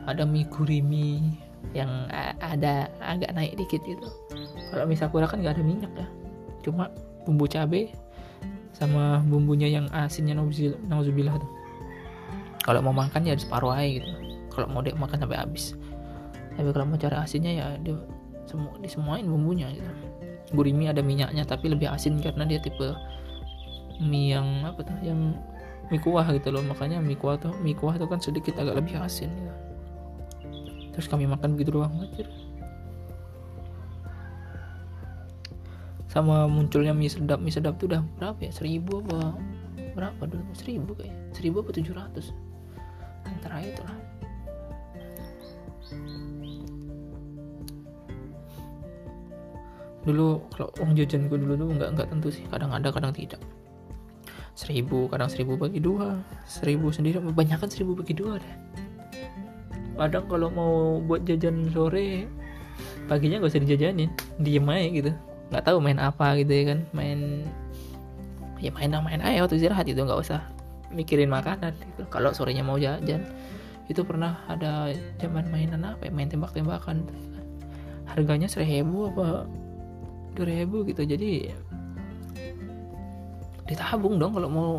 Ada 0.08 0.24
mie 0.24 0.48
gurimi 0.48 1.36
yang 1.70 2.10
ada 2.42 2.90
agak 2.98 3.30
naik 3.30 3.54
dikit 3.54 3.78
gitu. 3.86 4.08
Kalau 4.74 4.84
mie 4.90 4.98
sakura 4.98 5.30
kan 5.30 5.38
nggak 5.38 5.54
ada 5.54 5.64
minyak 5.64 5.92
ya. 5.94 6.06
Cuma 6.66 6.90
bumbu 7.22 7.46
cabe 7.46 7.94
sama 8.74 9.22
bumbunya 9.22 9.70
yang 9.70 9.86
asinnya 9.94 10.34
nauzubillah 10.88 11.38
tuh. 11.38 11.50
Kalau 12.66 12.82
mau 12.82 12.90
makan 12.90 13.22
ya 13.22 13.38
separuh 13.38 13.70
aja 13.70 14.02
gitu. 14.02 14.10
Kalau 14.50 14.66
mau 14.66 14.82
dia 14.82 14.98
makan 14.98 15.22
sampai 15.22 15.38
habis. 15.38 15.78
Tapi 16.58 16.68
kalau 16.74 16.90
mau 16.90 16.98
cari 16.98 17.16
asinnya 17.16 17.52
ya 17.54 17.66
dia 17.78 17.94
semua 18.50 18.74
disemuain 18.82 19.24
bumbunya 19.30 19.70
gitu. 19.70 19.86
Gurimi 20.50 20.90
ada 20.90 21.06
minyaknya 21.06 21.46
tapi 21.46 21.70
lebih 21.70 21.86
asin 21.86 22.18
karena 22.18 22.42
dia 22.50 22.58
tipe 22.58 22.90
mie 24.02 24.34
yang 24.34 24.66
apa 24.66 24.82
tuh 24.82 24.98
yang 25.06 25.38
mie 25.86 26.02
kuah 26.02 26.26
gitu 26.34 26.50
loh. 26.50 26.66
Makanya 26.66 26.98
mie 26.98 27.14
kuah 27.14 27.38
tuh 27.38 27.54
mie 27.62 27.78
kuah 27.78 27.94
tuh 27.94 28.10
kan 28.10 28.18
sedikit 28.18 28.58
agak 28.58 28.82
lebih 28.82 28.98
asin 28.98 29.30
gitu 29.30 29.69
terus 31.00 31.08
kami 31.08 31.24
makan 31.24 31.56
begitu 31.56 31.80
doang 31.80 31.96
aja 31.96 32.28
sama 36.12 36.44
munculnya 36.44 36.92
mie 36.92 37.08
sedap 37.08 37.40
mie 37.40 37.48
sedap 37.48 37.80
tuh 37.80 37.88
udah 37.88 38.04
berapa 38.20 38.36
ya? 38.44 38.52
Seribu 38.52 39.00
apa 39.08 39.32
berapa 39.96 40.22
dulu? 40.28 40.44
Seribu 40.52 40.92
kayak 40.98 41.16
seribu 41.32 41.64
apa 41.64 41.70
tujuh 41.72 41.94
ratus? 41.96 42.36
Antara 43.24 43.64
itu 43.64 43.80
lah 43.80 43.96
dulu 50.00 50.42
kalau 50.52 50.68
uang 50.80 50.96
jajan 50.96 51.28
gue 51.30 51.38
dulu 51.38 51.54
tuh 51.56 51.68
nggak 51.80 51.88
nggak 51.96 52.08
tentu 52.12 52.28
sih. 52.28 52.44
Kadang 52.52 52.76
ada 52.76 52.92
kadang 52.92 53.16
tidak. 53.16 53.40
Seribu 54.52 55.08
kadang 55.08 55.32
seribu 55.32 55.56
bagi 55.56 55.80
dua. 55.80 56.20
Seribu 56.44 56.92
sendiri 56.92 57.22
kan 57.22 57.70
seribu 57.72 57.96
bagi 57.96 58.12
dua 58.12 58.36
deh 58.36 58.89
kadang 59.98 60.24
kalau 60.30 60.48
mau 60.50 60.74
buat 61.02 61.26
jajan 61.26 61.70
sore 61.70 62.26
paginya 63.10 63.42
gak 63.42 63.50
usah 63.50 63.62
dijajanin. 63.62 64.10
Diem 64.38 64.66
aja 64.70 64.88
gitu. 64.90 65.10
Nggak 65.50 65.64
tahu 65.66 65.78
main 65.82 65.98
apa 65.98 66.38
gitu 66.38 66.52
ya 66.52 66.64
kan. 66.74 66.78
Main 66.94 67.48
ya 68.60 68.70
main 68.70 68.92
main 68.92 69.20
aja 69.24 69.44
waktu 69.44 69.56
istirahat 69.56 69.88
itu 69.88 70.00
nggak 70.04 70.20
usah 70.20 70.44
mikirin 70.92 71.32
makanan 71.32 71.72
gitu. 71.80 72.02
kalau 72.12 72.28
sorenya 72.34 72.60
mau 72.60 72.76
jajan 72.76 73.24
itu 73.88 74.04
pernah 74.04 74.44
ada 74.46 74.92
zaman 75.18 75.50
mainan 75.50 75.82
apa 75.82 76.06
ya? 76.06 76.12
Main 76.14 76.30
tembak-tembakan. 76.30 77.06
Harganya 78.06 78.46
seribu 78.46 79.10
apa 79.10 79.46
dua 80.34 80.46
ribu 80.46 80.86
gitu. 80.86 81.02
Jadi 81.02 81.50
ditabung 83.66 84.18
dong 84.18 84.34
kalau 84.34 84.50
mau 84.50 84.70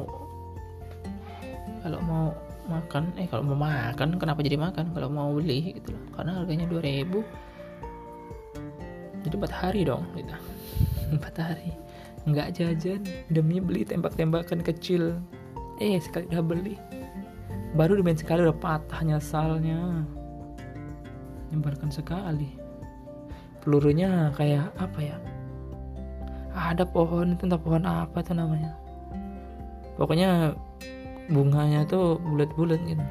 kalau 1.82 2.00
mau 2.04 2.26
makan. 2.70 3.14
Eh 3.18 3.26
kalau 3.30 3.48
mau 3.48 3.58
makan 3.66 4.18
kenapa 4.22 4.44
jadi 4.46 4.58
makan? 4.58 4.94
Kalau 4.94 5.10
mau 5.10 5.30
beli 5.34 5.80
gitu 5.80 5.94
loh. 5.96 6.04
Karena 6.14 6.42
harganya 6.42 6.66
2000 6.70 7.52
jadi 9.22 9.38
empat 9.38 9.54
hari 9.54 9.82
dong 9.86 10.04
gitu. 10.18 10.34
Empat 11.14 11.36
hari. 11.38 11.70
Nggak 12.26 12.58
jajan 12.58 13.02
demi 13.30 13.62
beli 13.62 13.86
tembak-tembakan 13.86 14.62
kecil. 14.66 15.18
Eh 15.82 15.98
sekali 16.02 16.30
udah 16.34 16.44
beli. 16.46 16.76
Baru 17.78 17.98
dimain 17.98 18.18
sekali 18.18 18.46
udah 18.46 18.58
patah 18.58 19.02
nyasalnya. 19.06 20.06
Nyebarkan 21.54 21.94
sekali. 21.94 22.50
Pelurunya 23.62 24.34
kayak 24.34 24.74
apa 24.82 25.00
ya? 25.00 25.18
Ada 26.52 26.84
pohon 26.84 27.38
itu 27.38 27.48
entah 27.48 27.62
pohon 27.62 27.86
apa 27.86 28.20
tuh 28.26 28.36
namanya? 28.36 28.76
Pokoknya 29.96 30.58
bunganya 31.30 31.86
tuh 31.86 32.18
bulat-bulat 32.24 32.82
gitu. 32.88 33.04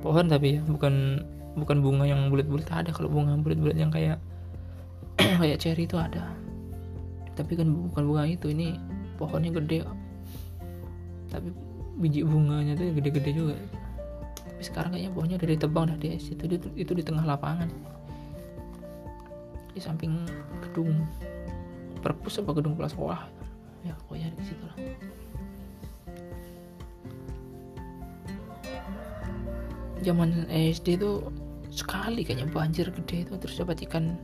Pohon 0.00 0.30
tapi 0.30 0.58
ya 0.58 0.60
bukan 0.64 1.24
bukan 1.58 1.82
bunga 1.82 2.06
yang 2.06 2.30
bulat-bulat 2.30 2.70
ada 2.70 2.94
kalau 2.94 3.10
bunga 3.10 3.34
bulat-bulat 3.36 3.74
yang 3.74 3.90
kayak 3.90 4.22
kayak 5.42 5.58
cherry 5.58 5.84
itu 5.84 5.98
ada. 5.98 6.32
Tapi 7.34 7.58
kan 7.58 7.68
bukan 7.68 8.02
bunga 8.06 8.24
itu 8.24 8.48
ini 8.48 8.78
pohonnya 9.18 9.52
gede. 9.52 9.84
Tapi 11.28 11.50
biji 11.98 12.22
bunganya 12.22 12.78
tuh 12.78 12.94
gede-gede 12.94 13.30
juga. 13.34 13.56
Tapi 14.46 14.62
sekarang 14.62 14.94
kayaknya 14.94 15.12
pohonnya 15.12 15.36
udah 15.36 15.48
ditebang 15.50 15.84
dah 15.90 15.98
di 15.98 16.16
situ 16.16 16.42
itu, 16.46 16.68
itu 16.78 16.92
di 16.94 17.02
tengah 17.02 17.26
lapangan. 17.26 17.68
Di 19.74 19.80
samping 19.82 20.26
gedung 20.62 21.06
perpus 21.98 22.38
apa 22.38 22.54
gedung 22.54 22.78
kelas 22.78 22.94
sekolah 22.94 23.20
ya 23.86 23.94
pokoknya 24.06 24.30
di 24.34 24.44
situ 24.46 24.62
lah 24.62 24.76
zaman 30.08 30.48
SD 30.48 30.96
itu 30.96 31.20
sekali 31.68 32.24
kayaknya 32.24 32.48
banjir 32.48 32.88
gede 32.88 33.28
itu 33.28 33.32
terus 33.36 33.60
dapat 33.60 33.84
ikan 33.84 34.16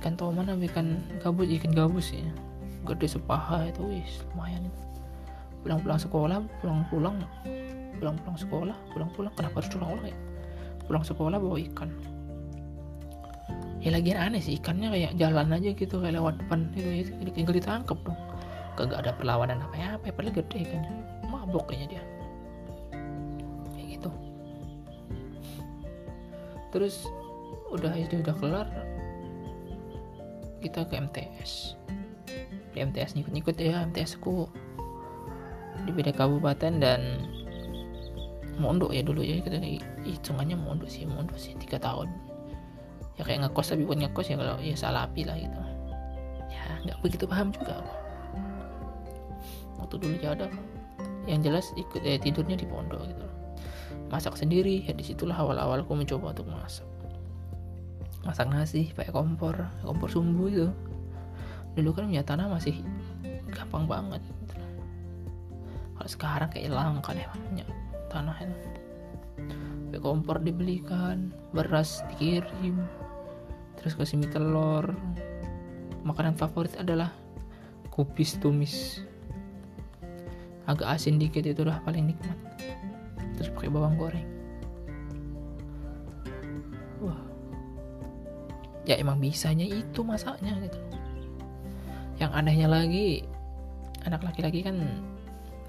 ikan 0.00 0.14
toman 0.14 0.48
apa 0.48 0.60
ikan 0.68 1.00
gabus 1.24 1.48
ikan 1.48 1.72
gabus 1.72 2.12
ya. 2.12 2.28
Gede 2.84 3.06
sepaha 3.08 3.68
itu 3.68 3.80
wis 3.88 4.24
lumayan 4.32 4.68
itu. 4.68 4.80
Pulang-pulang 5.64 6.00
sekolah 6.00 6.36
pulang-pulang 6.60 7.16
pulang-pulang 8.00 8.36
sekolah 8.36 8.76
pulang-pulang. 8.92 9.32
Kenapa 9.36 9.54
harus 9.60 9.70
pulang-pulang 9.72 10.06
ya? 10.08 10.18
Pulang 10.84 11.04
sekolah 11.04 11.36
bawa 11.40 11.56
ikan. 11.72 11.90
Ya 13.80 13.96
lagi 13.96 14.12
aneh 14.12 14.44
sih 14.44 14.60
ikannya 14.60 14.92
kayak 14.92 15.12
jalan 15.16 15.56
aja 15.56 15.72
gitu 15.72 15.96
kayak 16.04 16.20
lewat 16.20 16.36
depan 16.44 16.68
itu 16.76 16.88
ya. 16.88 17.32
Tinggal 17.32 17.54
ditangkap 17.56 17.98
dong. 18.04 18.20
Kagak 18.76 19.04
ada 19.04 19.12
perlawanan 19.16 19.60
apa 19.60 19.76
ya 19.76 19.88
padahal 20.00 20.32
gede 20.36 20.68
ikannya 20.68 20.92
mabok 21.28 21.68
kayaknya 21.68 21.98
dia 21.98 22.02
terus 26.70 27.06
udah 27.70 27.94
itu 27.94 28.18
udah 28.22 28.34
kelar 28.38 28.68
kita 30.60 30.86
ke 30.86 30.98
MTS 30.98 31.80
di 32.70 32.78
MTS 32.78 33.18
ngikut-ngikut 33.18 33.54
ya 33.58 33.82
MTS 33.90 34.18
ku. 34.22 34.46
Di 35.82 35.90
beda 35.90 36.14
kabupaten 36.14 36.78
dan 36.78 37.00
mondok 38.60 38.92
ya 38.92 39.00
dulu 39.00 39.24
ya 39.24 39.40
kita 39.40 39.56
hitungannya 40.04 40.54
mondok 40.54 40.90
sih 40.92 41.08
mondok 41.08 41.38
sih 41.40 41.56
tiga 41.58 41.80
tahun. 41.82 42.06
Ya 43.18 43.26
kayak 43.26 43.48
ngekos 43.48 43.74
tapi 43.74 43.82
buat 43.84 43.98
ngekos 43.98 44.26
ya 44.30 44.36
kalau 44.38 44.56
ya 44.62 44.76
salapi 44.76 45.26
lah 45.26 45.36
gitu. 45.40 45.60
Ya 46.52 46.62
nggak 46.86 46.98
begitu 47.02 47.24
paham 47.26 47.50
juga 47.50 47.82
waktu 49.80 49.96
dulu 49.96 50.14
ya 50.20 50.36
ada 50.36 50.46
yang 51.24 51.40
jelas 51.40 51.72
ikut 51.74 52.04
eh, 52.04 52.20
tidurnya 52.20 52.60
di 52.60 52.68
pondok 52.68 53.00
gitu 53.08 53.26
masak 54.10 54.34
sendiri. 54.36 54.84
Ya 54.84 54.92
di 54.92 55.06
situlah 55.06 55.38
awal-awal 55.38 55.86
aku 55.86 55.94
mencoba 55.94 56.34
untuk 56.34 56.50
masak. 56.50 56.84
Masak 58.26 58.52
nasi 58.52 58.92
pakai 58.92 59.14
kompor 59.14 59.56
kompor 59.86 60.10
sumbu 60.10 60.50
itu. 60.50 60.68
Dulu 61.78 61.90
kan 61.94 62.10
punya 62.10 62.26
tanah 62.26 62.50
masih 62.50 62.82
gampang 63.48 63.86
banget. 63.86 64.20
Kalau 65.96 66.10
sekarang 66.10 66.50
kayak 66.50 66.74
langka 66.74 67.14
deh 67.14 67.24
punya 67.48 67.64
tanah 68.10 68.36
itu. 68.42 68.58
Pakai 69.88 70.00
kompor 70.02 70.42
dibelikan 70.42 71.32
beras 71.54 72.02
dikirim 72.12 72.82
terus 73.80 73.96
kasih 73.96 74.20
mie 74.20 74.28
telur. 74.28 74.92
Makanan 76.04 76.36
favorit 76.36 76.76
adalah 76.76 77.14
kupis 77.88 78.36
tumis. 78.42 79.00
Agak 80.68 81.00
asin 81.00 81.18
dikit 81.18 81.42
itu 81.48 81.64
udah 81.66 81.82
paling 81.82 82.12
nikmat 82.14 82.38
terus 83.40 83.56
pakai 83.56 83.72
bawang 83.72 83.96
goreng. 83.96 84.28
Wah. 87.00 87.16
Ya 88.84 89.00
emang 89.00 89.16
bisanya 89.16 89.64
itu 89.64 90.04
masaknya 90.04 90.60
gitu. 90.60 90.76
Yang 92.20 92.32
anehnya 92.36 92.68
lagi 92.68 93.24
anak 94.04 94.20
laki-laki 94.20 94.60
kan 94.60 94.76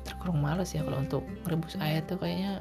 terkurung 0.04 0.44
males 0.44 0.76
ya 0.76 0.84
kalau 0.84 1.00
untuk 1.00 1.24
merebus 1.48 1.80
air 1.80 2.04
tuh 2.04 2.20
kayaknya 2.20 2.60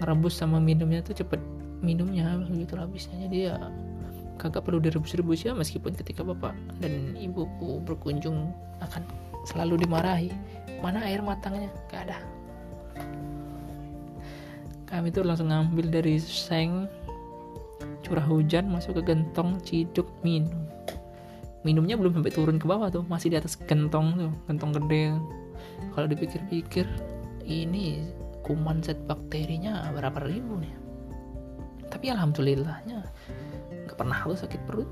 ngerebus 0.00 0.40
sama 0.40 0.56
minumnya 0.56 1.04
tuh 1.04 1.12
cepet 1.20 1.40
minumnya 1.84 2.40
begitu 2.40 2.80
habisnya. 2.80 3.28
Jadi 3.28 3.52
ya 3.52 3.60
kagak 4.40 4.64
perlu 4.64 4.80
direbus-rebus 4.80 5.44
ya 5.44 5.52
meskipun 5.52 5.92
ketika 5.92 6.24
bapak 6.24 6.56
dan 6.80 7.12
ibuku 7.20 7.84
berkunjung 7.84 8.56
akan 8.80 9.04
selalu 9.44 9.84
dimarahi. 9.84 10.32
Mana 10.80 11.04
air 11.04 11.20
matangnya? 11.20 11.68
Gak 11.92 12.08
ada 12.08 12.29
kami 14.90 15.14
tuh 15.14 15.22
langsung 15.22 15.54
ngambil 15.54 15.86
dari 15.88 16.18
seng 16.18 16.90
curah 18.02 18.26
hujan 18.26 18.66
masuk 18.66 18.98
ke 19.00 19.14
gentong 19.14 19.62
ciduk 19.62 20.10
minum. 20.26 20.66
Minumnya 21.62 21.94
belum 21.94 22.18
sampai 22.18 22.32
turun 22.34 22.58
ke 22.58 22.66
bawah 22.66 22.90
tuh 22.90 23.06
masih 23.06 23.30
di 23.30 23.38
atas 23.38 23.54
gentong 23.54 24.18
tuh 24.18 24.32
gentong 24.50 24.74
gede. 24.82 25.14
Kalau 25.94 26.06
dipikir-pikir 26.10 26.90
ini 27.46 28.02
kuman 28.42 28.82
zat 28.82 28.98
bakterinya 29.06 29.94
berapa 29.94 30.26
ribu 30.26 30.58
nih? 30.58 30.74
Tapi 31.86 32.10
alhamdulillahnya 32.10 33.06
nggak 33.86 33.96
pernah 33.96 34.18
lu 34.26 34.34
sakit 34.34 34.60
perut. 34.66 34.90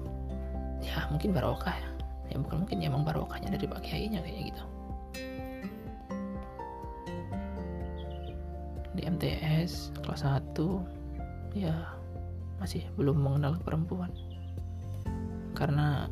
Ya 0.79 1.11
mungkin 1.11 1.35
barokah 1.35 1.75
ya. 1.75 1.91
Ya 2.31 2.37
bukan 2.39 2.63
mungkin 2.63 2.79
ya 2.79 2.93
emang 2.93 3.03
barokahnya 3.03 3.51
dari 3.51 3.67
pak 3.67 3.83
kiainya 3.83 4.23
kayaknya 4.23 4.53
gitu 4.55 4.78
di 8.99 9.07
MTS 9.07 9.95
kelas 10.03 10.27
1 10.27 10.59
ya 11.55 11.75
masih 12.59 12.83
belum 12.99 13.23
mengenal 13.23 13.55
perempuan. 13.63 14.11
Karena 15.55 16.11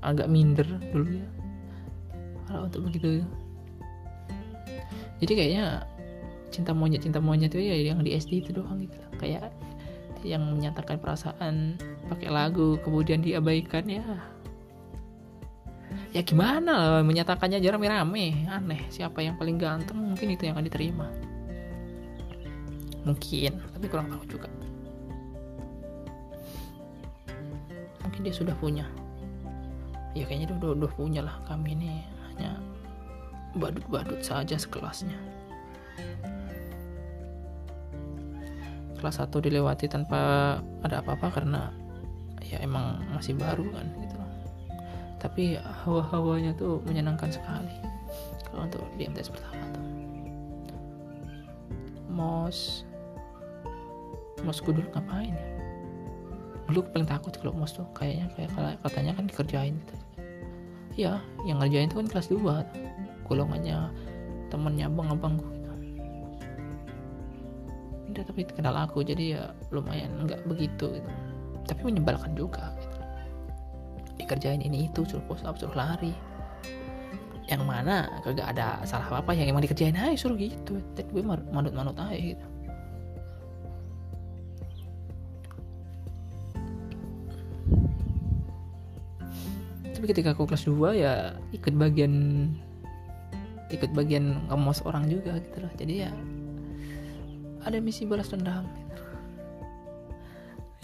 agak 0.00 0.28
minder 0.32 0.64
dulu 0.92 1.20
ya. 1.20 1.28
Kalau 2.48 2.68
untuk 2.68 2.88
begitu. 2.88 3.24
Jadi 5.20 5.32
kayaknya 5.32 5.84
cinta 6.52 6.72
monyet 6.72 7.02
cinta 7.04 7.20
monyet 7.20 7.50
itu 7.52 7.60
ya 7.60 7.74
yang 7.92 8.00
di 8.04 8.14
SD 8.14 8.46
itu 8.46 8.50
doang 8.54 8.78
gitu 8.78 8.94
kayak 9.18 9.50
yang 10.22 10.40
menyatakan 10.54 11.02
perasaan 11.02 11.74
pakai 12.06 12.30
lagu 12.30 12.78
kemudian 12.80 13.20
diabaikan 13.20 13.84
ya. 13.88 14.04
Ya 16.14 16.22
gimana 16.22 16.72
loh 16.78 17.02
menyatakannya 17.02 17.58
aja 17.58 17.74
rame-rame 17.74 18.46
aneh 18.46 18.86
siapa 18.86 19.18
yang 19.18 19.34
paling 19.34 19.58
ganteng 19.58 19.98
mungkin 19.98 20.30
itu 20.30 20.46
yang 20.46 20.54
akan 20.54 20.66
diterima 20.70 21.10
mungkin 23.04 23.60
tapi 23.72 23.86
kurang 23.88 24.08
tahu 24.10 24.24
juga. 24.26 24.48
Mungkin 28.04 28.20
dia 28.20 28.34
sudah 28.34 28.56
punya. 28.58 28.84
Ya 30.14 30.28
kayaknya 30.28 30.54
dia 30.54 30.56
udah, 30.60 30.70
udah 30.84 30.92
punya 30.94 31.20
lah. 31.24 31.36
Kami 31.48 31.74
ini 31.74 32.04
hanya 32.32 32.60
badut-badut 33.56 34.20
saja 34.24 34.56
sekelasnya. 34.56 35.16
Kelas 39.00 39.20
1 39.20 39.28
dilewati 39.44 39.84
tanpa 39.86 40.56
ada 40.80 41.04
apa-apa 41.04 41.40
karena 41.40 41.68
ya 42.40 42.60
emang 42.64 43.04
masih 43.12 43.36
baru 43.36 43.68
kan 43.72 43.84
gitu 44.00 44.14
tapi 45.24 45.56
hawa-hawanya 45.56 46.52
tuh 46.52 46.84
menyenangkan 46.84 47.32
sekali. 47.32 47.72
Kalau 48.44 48.68
untuk 48.68 48.84
di 49.00 49.08
MTS 49.08 49.32
pertama 49.32 49.64
tuh. 49.72 49.86
Mos 52.12 52.84
mos 54.44 54.60
gue 54.60 54.76
dulu 54.76 54.88
ngapain 54.92 55.32
ya? 55.32 55.48
Dulu 56.68 56.80
paling 56.92 57.08
takut 57.08 57.32
kalau 57.36 57.52
mos 57.56 57.72
tuh 57.76 57.88
kayaknya 57.96 58.28
kayak 58.36 58.80
katanya 58.84 59.12
kan 59.16 59.24
dikerjain 59.28 59.74
gitu. 59.80 59.94
Ya 60.94 61.18
yang 61.48 61.58
ngerjain 61.60 61.88
itu 61.90 61.96
kan 61.98 62.08
kelas 62.08 62.28
2 62.30 63.26
golongannya 63.26 63.88
temennya 64.52 64.86
abang-abang 64.92 65.40
gitu. 65.40 65.72
Dia 68.14 68.22
tapi 68.22 68.46
kenal 68.46 68.76
aku 68.78 69.02
jadi 69.02 69.24
ya 69.40 69.42
lumayan 69.74 70.28
nggak 70.28 70.46
begitu 70.46 71.00
gitu. 71.00 71.10
Tapi 71.64 71.80
menyebalkan 71.88 72.36
juga 72.36 72.70
gitu. 72.78 72.96
dikerjain 74.14 74.62
ini 74.62 74.86
itu 74.86 75.02
suruh 75.04 75.24
push 75.26 75.42
up 75.44 75.58
suruh 75.58 75.74
lari. 75.74 76.14
Yang 77.44 77.62
mana 77.66 78.08
kagak 78.24 78.56
ada 78.56 78.80
salah 78.88 79.10
apa 79.10 79.16
apa 79.20 79.30
yang 79.36 79.52
emang 79.52 79.66
dikerjain 79.66 79.98
aja 79.98 80.16
suruh 80.16 80.38
gitu. 80.38 80.80
Tapi 80.96 81.08
gue 81.12 81.24
manut-manut 81.26 81.98
aja 81.98 82.16
gitu 82.16 82.53
tapi 90.04 90.20
ketika 90.20 90.36
aku 90.36 90.44
kelas 90.44 90.68
2 90.68 91.00
ya 91.00 91.32
ikut 91.56 91.80
bagian 91.80 92.12
ikut 93.72 93.88
bagian 93.96 94.36
ngemos 94.52 94.84
orang 94.84 95.08
juga 95.08 95.40
gitu 95.40 95.64
loh. 95.64 95.72
Jadi 95.80 96.04
ya 96.04 96.12
ada 97.64 97.80
misi 97.80 98.04
balas 98.04 98.28
dendam 98.28 98.68
gitu. 98.68 99.00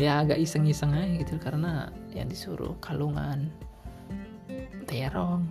ya 0.09 0.25
agak 0.25 0.41
iseng-iseng 0.41 0.97
aja 0.97 1.21
gitu 1.21 1.37
karena 1.37 1.93
yang 2.17 2.33
disuruh 2.33 2.73
kalungan 2.81 3.53
terong 4.89 5.45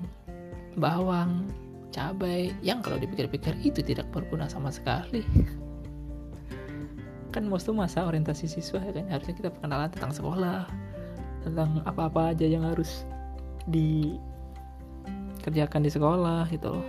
bawang 0.74 1.46
cabai. 1.94 2.50
Yang 2.66 2.90
kalau 2.90 2.98
dipikir-pikir 2.98 3.54
itu 3.62 3.86
tidak 3.86 4.10
berguna 4.10 4.50
sama 4.50 4.74
sekali. 4.74 5.22
Kan 7.38 7.46
most 7.46 7.70
masa 7.70 8.02
orientasi 8.02 8.50
siswa 8.50 8.82
ya 8.82 8.98
kan. 8.98 9.06
Harusnya 9.14 9.38
kita 9.38 9.54
perkenalan 9.54 9.94
tentang 9.94 10.10
sekolah 10.10 10.66
tentang 11.46 11.86
apa-apa 11.86 12.34
aja 12.34 12.50
yang 12.50 12.66
harus 12.66 13.06
dikerjakan 13.70 15.86
di 15.86 15.94
sekolah 15.94 16.50
gitu 16.50 16.74
loh. 16.78 16.86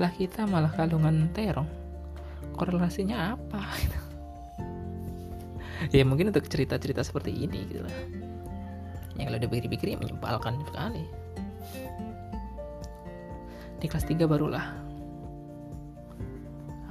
Lah 0.00 0.08
kita 0.14 0.48
malah 0.48 0.72
kalungan 0.72 1.28
terong. 1.36 1.68
Korelasinya 2.56 3.36
apa? 3.36 3.60
Gitu. 3.76 3.98
ya 6.00 6.04
mungkin 6.08 6.32
untuk 6.32 6.48
cerita-cerita 6.48 7.04
seperti 7.04 7.34
ini 7.34 7.68
gitu 7.68 7.84
lah. 7.84 7.92
Yang 9.18 9.26
kalau 9.28 9.38
udah 9.44 9.50
pikir-pikir 9.52 9.92
ya 9.92 9.98
menyebalkan 10.00 10.56
sekali. 10.64 11.04
Di 13.80 13.88
kelas 13.88 14.04
3 14.08 14.24
barulah 14.24 14.64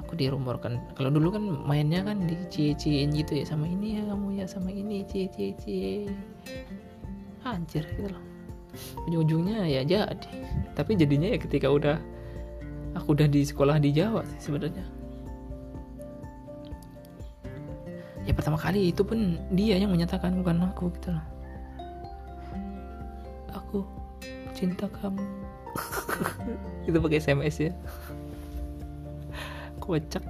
aku 0.02 0.18
dirumorkan. 0.18 0.82
Kalau 0.98 1.14
dulu 1.14 1.38
kan 1.38 1.44
mainnya 1.66 2.02
kan 2.02 2.26
di 2.26 2.34
cie-ciein 2.50 3.14
gitu 3.14 3.38
ya 3.42 3.46
sama 3.46 3.70
ini 3.70 4.02
ya 4.02 4.04
kamu 4.10 4.42
ya 4.42 4.46
sama 4.50 4.74
ini 4.74 5.06
cie-cie-cie. 5.06 6.10
Anjir 7.46 7.86
gitu 7.98 8.10
loh 8.14 8.39
ujung-ujungnya 9.08 9.66
ya 9.66 9.82
jadi. 9.86 10.30
Tapi 10.74 10.96
jadinya 10.96 11.30
ya 11.30 11.38
ketika 11.42 11.68
udah 11.70 11.98
aku 12.96 13.16
udah 13.18 13.28
di 13.30 13.42
sekolah 13.46 13.78
di 13.82 13.94
Jawa 13.94 14.26
sih 14.26 14.50
sebenarnya. 14.50 14.86
Ya 18.28 18.34
pertama 18.38 18.62
kali 18.62 18.94
itu 18.94 19.02
pun 19.02 19.42
dia 19.56 19.82
yang 19.82 19.90
menyatakan 19.90 20.38
bukan 20.40 20.70
aku 20.70 20.94
gitu 21.00 21.10
loh. 21.16 21.26
Aku 23.58 23.78
cinta 24.54 24.86
kamu. 24.86 25.24
Itu 26.86 26.98
pakai 27.02 27.22
SMS 27.22 27.70
ya. 27.70 27.74
Kocak 29.82 30.22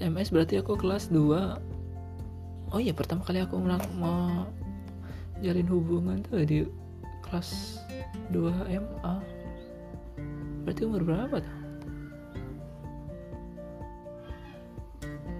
SMS 0.00 0.32
berarti 0.32 0.56
aku 0.56 0.80
kelas 0.80 1.12
2 1.12 1.60
oh 2.72 2.80
iya 2.80 2.96
pertama 2.96 3.20
kali 3.20 3.44
aku 3.44 3.60
mau 3.60 4.48
jalin 5.40 5.68
hubungan 5.68 6.20
tuh 6.28 6.44
di 6.44 6.68
kelas 7.24 7.80
2 8.32 8.44
MA 8.68 9.14
berarti 10.64 10.82
umur 10.84 11.02
berapa 11.02 11.36
tuh? 11.40 11.56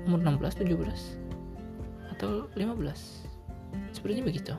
Umur 0.09 0.21
16 0.25 0.65
17 0.65 2.17
atau 2.17 2.49
15 2.57 3.93
sepertinya 3.93 4.25
begitu. 4.27 4.57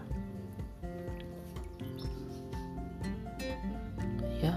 Ya. 4.39 4.55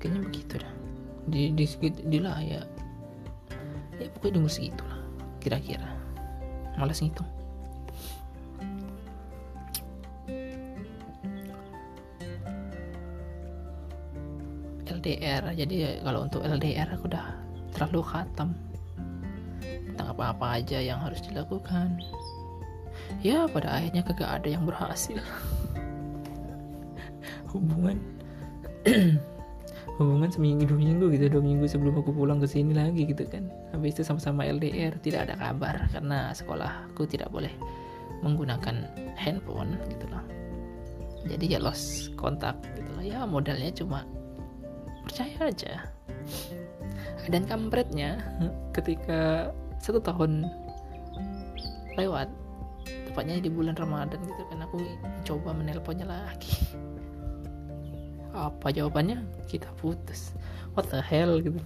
Kayaknya 0.00 0.20
begitu 0.24 0.54
dah. 0.56 0.72
Di 1.28 1.52
di, 1.52 1.64
di, 1.68 1.88
di 2.08 2.18
lah 2.18 2.40
ya. 2.40 2.64
Ya 4.00 4.08
pokoknya 4.16 4.40
umur 4.40 4.52
segitu 4.52 4.80
lah 4.88 5.00
kira-kira. 5.44 5.88
Malas 6.80 7.04
ngitung 7.04 7.39
LDR 15.10 15.42
jadi 15.58 15.98
kalau 16.06 16.30
untuk 16.30 16.46
LDR 16.46 16.86
aku 16.94 17.10
udah 17.10 17.34
terlalu 17.74 18.00
khatam. 18.06 18.54
Tentang 19.60 20.14
apa-apa 20.14 20.62
aja 20.62 20.78
yang 20.78 21.02
harus 21.02 21.18
dilakukan. 21.26 21.98
Ya 23.26 23.50
pada 23.50 23.74
akhirnya 23.74 24.06
kagak 24.06 24.30
ada 24.30 24.48
yang 24.54 24.62
berhasil. 24.62 25.18
Hubungan. 27.50 27.98
Hubungan 29.98 30.30
seminggu 30.30 30.64
dua 30.70 30.78
minggu 30.78 31.04
gitu 31.10 31.26
dua 31.26 31.42
minggu 31.42 31.66
sebelum 31.66 31.98
aku 31.98 32.14
pulang 32.14 32.38
ke 32.38 32.46
sini 32.46 32.70
lagi 32.70 33.02
gitu 33.10 33.26
kan. 33.26 33.50
Habis 33.74 33.98
itu 33.98 34.02
sama-sama 34.06 34.46
LDR 34.46 34.94
tidak 35.02 35.26
ada 35.26 35.34
kabar 35.34 35.90
karena 35.90 36.30
sekolahku 36.30 37.02
tidak 37.10 37.34
boleh 37.34 37.50
menggunakan 38.22 38.86
handphone 39.18 39.74
gitu 39.90 40.06
loh 40.06 40.22
jadi 41.28 41.56
ya 41.56 41.58
lost 41.60 42.12
kontak 42.16 42.56
gitu 42.76 42.90
loh 42.96 43.04
ya 43.04 43.28
modalnya 43.28 43.68
cuma 43.74 44.04
percaya 45.10 45.50
aja. 45.50 45.90
Dan 47.26 47.42
kampretnya 47.50 48.22
ketika 48.70 49.50
satu 49.82 49.98
tahun 49.98 50.46
lewat 51.98 52.30
tepatnya 53.10 53.42
di 53.42 53.50
bulan 53.50 53.74
Ramadan 53.74 54.22
gitu 54.22 54.42
kan 54.46 54.62
aku 54.62 54.78
coba 55.26 55.50
menelponnya 55.50 56.06
lagi. 56.06 56.54
Apa 58.30 58.70
jawabannya? 58.70 59.26
Kita 59.50 59.66
putus. 59.82 60.38
What 60.78 60.86
the 60.94 61.02
hell 61.02 61.42
gitu. 61.42 61.58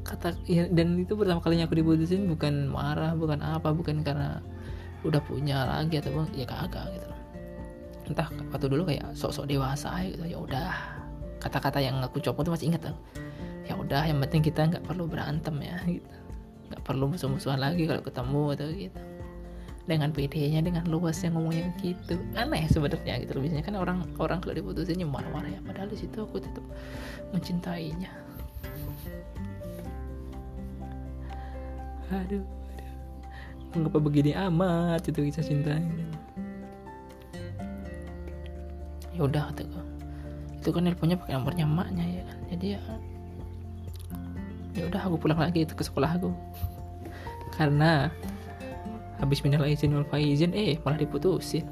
Kata 0.00 0.32
ya, 0.48 0.66
dan 0.72 0.96
itu 0.98 1.12
pertama 1.14 1.44
kalinya 1.44 1.68
aku 1.68 1.76
diputusin 1.76 2.26
bukan 2.26 2.72
marah 2.72 3.12
bukan 3.14 3.44
apa 3.44 3.70
bukan 3.70 4.00
karena 4.00 4.40
udah 5.04 5.20
punya 5.22 5.68
lagi 5.68 6.00
atau 6.00 6.24
ya 6.32 6.48
kagak 6.48 6.88
gitu. 6.96 7.08
Entah 8.10 8.26
waktu 8.50 8.66
dulu 8.66 8.88
kayak 8.88 9.14
sok-sok 9.14 9.46
dewasa 9.46 9.92
gitu 10.08 10.24
ya 10.26 10.40
udah 10.40 10.72
kata-kata 11.40 11.80
yang 11.80 11.98
aku 12.04 12.20
coba 12.20 12.44
tuh 12.44 12.52
masih 12.52 12.68
ingat 12.70 12.92
ya 13.70 13.78
udah 13.78 14.02
yang 14.02 14.18
penting 14.26 14.42
kita 14.42 14.66
nggak 14.66 14.82
perlu 14.82 15.06
berantem 15.06 15.54
ya 15.62 15.78
gitu. 15.86 16.10
Nggak 16.70 16.82
perlu 16.82 17.04
musuh-musuhan 17.14 17.62
lagi 17.62 17.86
kalau 17.86 18.02
ketemu 18.02 18.42
atau 18.58 18.66
gitu. 18.74 19.00
Dengan 19.86 20.10
PD-nya 20.14 20.60
dengan 20.62 20.84
luasnya 20.90 21.30
ngomongnya 21.30 21.70
gitu. 21.78 22.18
Aneh 22.34 22.66
sebenarnya 22.66 23.22
gitu 23.22 23.38
biasanya 23.38 23.62
kan 23.62 23.74
orang 23.78 24.06
orang 24.18 24.42
kalau 24.42 24.58
diputusin 24.58 24.98
marah-marah 25.06 25.54
ya. 25.54 25.60
Padahal 25.62 25.86
di 25.86 25.98
situ 25.98 26.18
aku 26.18 26.42
tetap 26.42 26.62
mencintainya. 27.30 28.10
Aduh, 32.10 32.42
aduh. 32.42 32.92
mengapa 33.70 33.98
begini 34.02 34.34
amat 34.34 35.06
itu 35.06 35.30
kisah 35.30 35.46
cintanya. 35.46 36.10
Ya 39.14 39.22
udah 39.26 39.54
gue 39.54 39.89
itu 40.60 40.76
kan 40.76 40.84
nelponnya 40.84 41.16
pakai 41.16 41.40
nomornya 41.40 41.64
emaknya 41.64 42.04
ya 42.04 42.22
kan? 42.28 42.38
Jadi 42.52 42.66
ya 42.76 42.80
ya 44.76 44.82
udah 44.92 45.00
aku 45.08 45.16
pulang 45.16 45.40
lagi 45.40 45.64
itu 45.64 45.72
ke 45.72 45.80
sekolah 45.80 46.20
aku. 46.20 46.28
Karena 47.56 48.12
habis 49.16 49.40
minal 49.40 49.64
izin 49.64 49.96
wal 49.96 50.04
faizin 50.04 50.52
eh 50.52 50.76
malah 50.84 51.00
diputusin. 51.00 51.64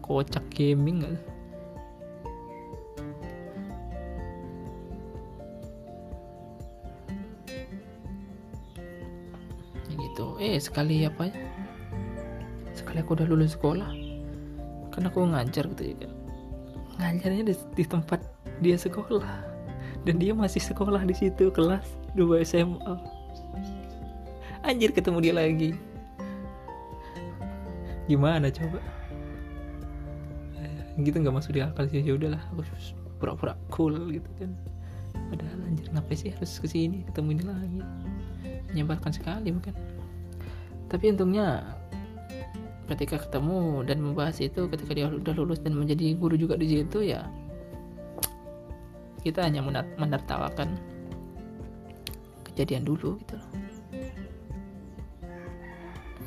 Kocak 0.00 0.48
gaming 0.48 1.04
gak 1.04 1.12
ya 1.12 1.20
gitu. 9.92 10.26
Eh 10.40 10.56
sekali 10.56 11.04
apa 11.04 11.28
ya? 11.28 11.36
Sekali 12.72 13.04
aku 13.04 13.12
udah 13.12 13.28
lulus 13.28 13.60
sekolah. 13.60 13.92
Kan 14.88 15.04
aku 15.04 15.28
ngajar 15.28 15.68
gitu 15.68 15.84
ya 15.84 15.96
kan 16.00 16.13
ngajarnya 16.98 17.50
di, 17.50 17.54
di 17.74 17.84
tempat 17.84 18.20
dia 18.62 18.78
sekolah. 18.78 19.52
Dan 20.04 20.20
dia 20.20 20.36
masih 20.36 20.60
sekolah 20.60 21.00
di 21.08 21.16
situ 21.16 21.48
kelas 21.48 21.84
2 22.12 22.44
SMA 22.44 23.14
anjir 24.64 24.90
ketemu 24.90 25.18
dia 25.20 25.34
lagi. 25.36 25.70
Gimana 28.08 28.48
coba? 28.48 28.80
Eh, 30.60 31.04
gitu 31.04 31.20
nggak 31.20 31.36
masuk 31.36 31.52
di 31.56 31.60
akal 31.60 31.84
sih. 31.88 32.00
Ya 32.00 32.16
udahlah 32.16 32.40
aku 32.52 32.64
pura-pura 33.20 33.54
cool 33.72 33.94
gitu 34.12 34.28
kan. 34.40 34.50
Padahal 35.30 35.60
anjir 35.68 35.86
ngapain 35.92 36.16
sih 36.18 36.32
harus 36.32 36.58
ke 36.58 36.66
sini 36.68 37.04
ketemu 37.12 37.28
ini 37.38 37.44
lagi. 37.44 37.80
Menyebalkan 38.72 39.12
sekali 39.12 39.52
bukan? 39.52 39.76
Tapi 40.88 41.04
untungnya 41.12 41.76
ketika 42.84 43.16
ketemu 43.16 43.80
dan 43.88 43.98
membahas 44.04 44.36
itu 44.44 44.68
ketika 44.68 44.92
dia 44.92 45.08
udah 45.08 45.34
lulus 45.36 45.60
dan 45.64 45.72
menjadi 45.72 46.12
guru 46.20 46.36
juga 46.36 46.60
di 46.60 46.68
situ 46.68 47.00
ya 47.00 47.24
kita 49.24 49.40
hanya 49.40 49.64
menertawakan 49.96 50.76
kejadian 52.44 52.84
dulu 52.84 53.16
gitu 53.24 53.40
loh. 53.40 53.50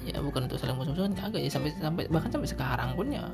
Ya 0.02 0.18
bukan 0.18 0.50
untuk 0.50 0.58
saling 0.58 0.74
musuh-musuhan 0.82 1.14
kagak 1.14 1.46
ya 1.46 1.52
sampai 1.52 1.72
sampai 1.78 2.10
bahkan 2.10 2.34
sampai 2.34 2.50
sekarang 2.50 2.98
pun 2.98 3.14
ya. 3.14 3.30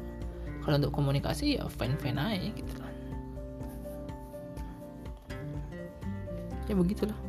Kalau 0.67 0.76
untuk 0.80 0.91
komunikasi 0.91 1.59
ya 1.59 1.63
fine 1.71 1.95
fine 1.99 2.19
aja 2.19 2.49
gitu 2.51 2.74
kan 2.76 2.93
ya 6.67 6.74
begitulah. 6.76 7.19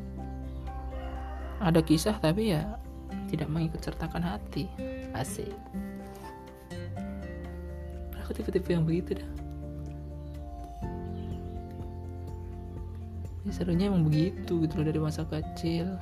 Ada 1.63 1.81
kisah 1.87 2.19
tapi 2.19 2.51
ya 2.51 2.79
tidak 3.31 3.51
mengikut 3.51 3.81
sertakan 3.83 4.23
hati 4.23 4.71
asik. 5.15 5.51
Aku 8.25 8.31
tipe-tipe 8.35 8.71
yang 8.73 8.85
begitu 8.85 9.17
dah. 9.21 9.31
Ya, 13.45 13.51
serunya 13.53 13.93
emang 13.93 14.09
begitu 14.09 14.65
gitu 14.65 14.75
loh 14.81 14.87
dari 14.89 15.01
masa 15.01 15.25
kecil. 15.29 15.97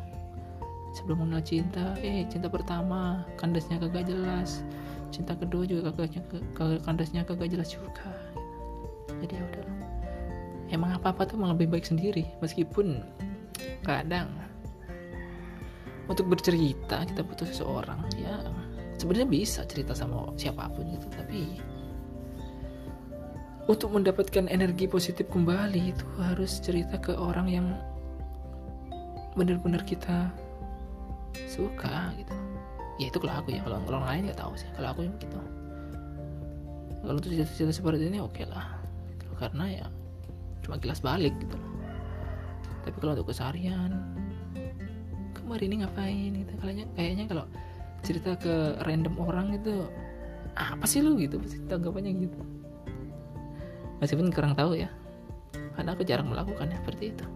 Sebelum 0.92 1.24
mengenal 1.24 1.42
cinta 1.42 1.96
eh 2.04 2.28
cinta 2.28 2.46
pertama 2.52 3.24
kandasnya 3.40 3.80
kagak 3.80 4.06
jelas. 4.06 4.64
Cinta 5.12 5.36
kedua 5.36 5.66
juga 5.68 5.92
kagaknya 5.92 6.22
kandasnya 6.84 7.22
kagak 7.26 7.50
jelas 7.50 7.74
juga. 7.74 8.08
Jadi 9.22 9.34
ya 9.38 9.42
udah 9.42 9.72
emang 10.72 10.96
apa 10.96 11.12
apa 11.12 11.28
tuh 11.28 11.36
malah 11.36 11.52
lebih 11.52 11.68
baik 11.68 11.84
sendiri 11.84 12.24
meskipun 12.40 13.04
kadang 13.84 14.32
untuk 16.08 16.26
bercerita 16.32 17.04
kita 17.04 17.20
butuh 17.20 17.46
seseorang 17.46 18.00
ya 18.16 18.40
sebenarnya 19.00 19.28
bisa 19.28 19.60
cerita 19.68 19.92
sama 19.96 20.32
siapa 20.36 20.68
pun 20.72 20.88
gitu 20.92 21.08
tapi 21.12 21.60
untuk 23.70 23.94
mendapatkan 23.94 24.50
energi 24.50 24.90
positif 24.90 25.30
kembali 25.30 25.94
itu 25.94 26.06
harus 26.18 26.58
cerita 26.58 26.98
ke 26.98 27.14
orang 27.14 27.46
yang 27.46 27.66
benar-benar 29.38 29.86
kita 29.86 30.28
suka 31.46 32.10
gitu. 32.18 32.34
Ya 33.00 33.08
itu 33.08 33.18
kalau 33.22 33.34
aku 33.38 33.54
ya 33.54 33.62
kalau 33.64 33.78
orang 33.88 34.04
lain 34.04 34.20
nggak 34.28 34.40
tahu 34.42 34.52
sih. 34.58 34.68
Kalau 34.74 34.88
aku 34.92 35.06
yang 35.06 35.14
gitu. 35.22 35.38
Kalau 37.02 37.12
untuk 37.18 37.30
cerita-cerita 37.30 37.72
seperti 37.74 38.02
ini 38.06 38.18
oke 38.22 38.34
okay 38.34 38.46
lah 38.46 38.78
gitu. 39.10 39.26
karena 39.38 39.64
ya 39.70 39.86
cuma 40.62 40.76
gelas 40.78 40.98
balik 40.98 41.34
gitu. 41.38 41.58
Tapi 42.82 42.96
kalau 42.98 43.14
untuk 43.14 43.30
keseharian 43.30 43.90
kemarin 45.38 45.66
ini 45.70 45.76
ngapain 45.86 46.30
gitu? 46.34 46.52
Kayaknya 46.58 46.86
kayaknya 46.98 47.24
kalau 47.30 47.44
cerita 48.02 48.34
ke 48.34 48.82
random 48.82 49.14
orang 49.22 49.56
itu 49.56 49.86
apa 50.58 50.84
sih 50.84 51.00
lu? 51.00 51.16
gitu 51.16 51.38
pasti 51.38 51.62
tanggapannya 51.70 52.12
gitu. 52.28 52.40
Meskipun 54.02 54.34
kurang 54.34 54.58
tahu 54.58 54.74
ya 54.76 54.90
karena 55.78 55.96
aku 55.96 56.02
jarang 56.04 56.28
melakukannya 56.28 56.76
seperti 56.82 57.14
itu. 57.14 57.26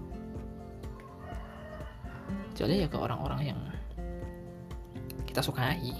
Kecuali 2.52 2.82
ya 2.84 2.88
ke 2.90 2.98
orang-orang 2.98 3.40
yang 3.54 3.60
kita 5.24 5.40
sukai. 5.40 5.92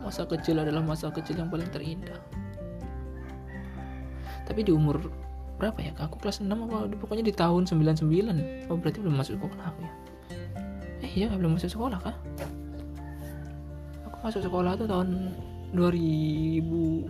Masa 0.00 0.26
kecil 0.26 0.58
adalah 0.58 0.82
masa 0.82 1.06
kecil 1.14 1.38
yang 1.38 1.50
paling 1.50 1.70
terindah. 1.70 2.18
Tapi 4.42 4.66
di 4.66 4.74
umur 4.74 4.98
berapa 5.60 5.76
ya? 5.84 5.92
Aku 6.00 6.16
kelas 6.16 6.40
6 6.40 6.48
apa? 6.48 6.88
Pokoknya 6.96 7.24
di 7.28 7.34
tahun 7.36 7.68
99 7.68 8.72
oh 8.72 8.76
berarti 8.80 8.98
belum 9.04 9.14
masuk 9.20 9.36
sekolah 9.36 9.64
aku 9.68 9.80
ya? 9.84 9.92
Eh 11.04 11.10
iya 11.24 11.28
belum 11.28 11.60
masuk 11.60 11.68
sekolah 11.68 12.00
kah 12.00 12.16
aku 14.08 14.16
masuk 14.24 14.40
sekolah 14.40 14.72
tuh 14.80 14.88
tahun 14.88 15.36
2001 15.76 17.04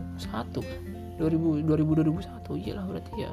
2000 1.18 1.22
2000 1.22 1.66
2001 1.66 2.62
iyalah 2.66 2.84
berarti 2.90 3.12
ya 3.14 3.32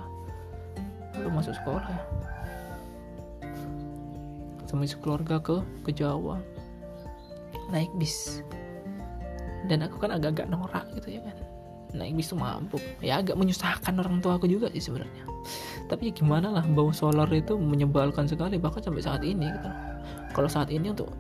belum 1.18 1.34
masuk 1.34 1.58
sekolah 1.58 1.90
ya. 1.90 2.04
Sama 4.70 4.84
keluarga 5.00 5.40
ke 5.42 5.64
ke 5.88 5.92
Jawa. 5.96 6.38
Naik 7.74 7.90
bis. 7.98 8.44
Dan 9.66 9.82
aku 9.82 9.98
kan 9.98 10.14
agak-agak 10.14 10.48
norak 10.52 10.86
gitu 10.94 11.18
ya 11.18 11.22
kan 11.26 11.47
naik 11.96 12.20
bis 12.20 12.32
tuh 12.32 12.40
mabuk. 12.40 12.82
Ya 13.00 13.22
agak 13.22 13.40
menyusahkan 13.40 13.94
orang 14.02 14.20
tua 14.20 14.36
aku 14.36 14.50
juga 14.50 14.68
sih 14.74 14.84
sebenarnya. 14.84 15.24
Tapi 15.88 16.12
ya 16.12 16.14
gimana 16.16 16.52
lah 16.52 16.66
bau 16.68 16.92
solar 16.92 17.30
itu 17.32 17.56
menyebalkan 17.56 18.28
sekali 18.28 18.60
bahkan 18.60 18.84
sampai 18.84 19.04
saat 19.04 19.24
ini 19.24 19.48
gitu. 19.48 19.70
Kalau 20.36 20.50
saat 20.52 20.68
ini 20.68 20.92
untuk 20.92 21.14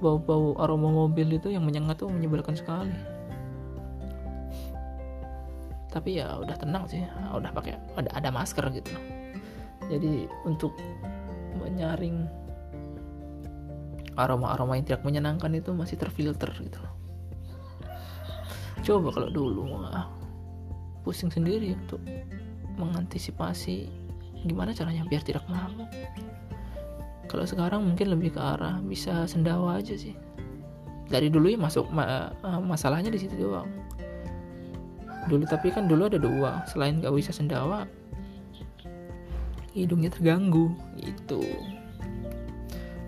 bau-bau 0.00 0.56
aroma 0.60 0.88
mobil 0.88 1.36
itu 1.36 1.52
yang 1.52 1.64
menyengat 1.64 2.00
tuh 2.00 2.12
menyebalkan 2.12 2.56
sekali. 2.56 2.92
Tapi 5.90 6.22
ya 6.22 6.38
udah 6.38 6.56
tenang 6.56 6.84
sih 6.86 7.02
udah 7.32 7.50
pakai 7.50 7.80
ada 7.96 8.10
ada 8.12 8.28
masker 8.28 8.68
gitu. 8.76 8.92
Jadi 9.90 10.28
untuk 10.46 10.76
menyaring 11.58 12.28
aroma-aroma 14.14 14.78
yang 14.78 14.86
tidak 14.86 15.02
menyenangkan 15.02 15.50
itu 15.56 15.72
masih 15.72 15.96
terfilter 15.98 16.52
gitu. 16.60 16.78
loh 16.78 16.99
coba 18.80 19.08
kalau 19.12 19.28
dulu 19.28 19.60
wah, 19.76 20.08
pusing 21.04 21.28
sendiri 21.28 21.76
untuk 21.76 22.00
mengantisipasi 22.80 23.88
gimana 24.48 24.72
caranya 24.72 25.04
biar 25.04 25.20
tidak 25.20 25.44
mabuk 25.52 25.88
kalau 27.30 27.46
sekarang 27.46 27.86
mungkin 27.86 28.10
lebih 28.10 28.34
ke 28.34 28.40
arah 28.42 28.82
bisa 28.82 29.22
sendawa 29.30 29.78
aja 29.78 29.94
sih. 29.94 30.18
Dari 31.06 31.30
dulu 31.30 31.46
ya 31.46 31.58
masuk 31.62 31.86
ma 31.94 32.34
eh, 32.34 32.58
masalahnya 32.58 33.06
di 33.06 33.22
situ 33.22 33.38
doang. 33.38 33.70
Dulu 35.30 35.46
tapi 35.46 35.70
kan 35.70 35.86
dulu 35.86 36.10
ada 36.10 36.18
dua 36.18 36.66
selain 36.66 36.98
gak 36.98 37.14
bisa 37.14 37.30
sendawa 37.30 37.86
hidungnya 39.70 40.10
terganggu 40.10 40.74
itu 40.98 41.46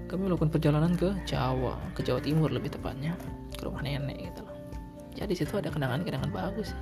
kami 0.07 0.31
melakukan 0.31 0.53
perjalanan 0.53 0.95
ke 0.95 1.11
Jawa 1.27 1.75
ke 1.99 2.07
Jawa 2.07 2.23
Timur 2.23 2.55
lebih 2.55 2.70
tepatnya 2.70 3.18
ke 3.51 3.66
rumah 3.66 3.83
nenek 3.83 4.31
gitu 4.31 4.47
jadi 5.13 5.33
situ 5.37 5.55
ada 5.61 5.69
kenangan-kenangan 5.69 6.31
bagus. 6.33 6.73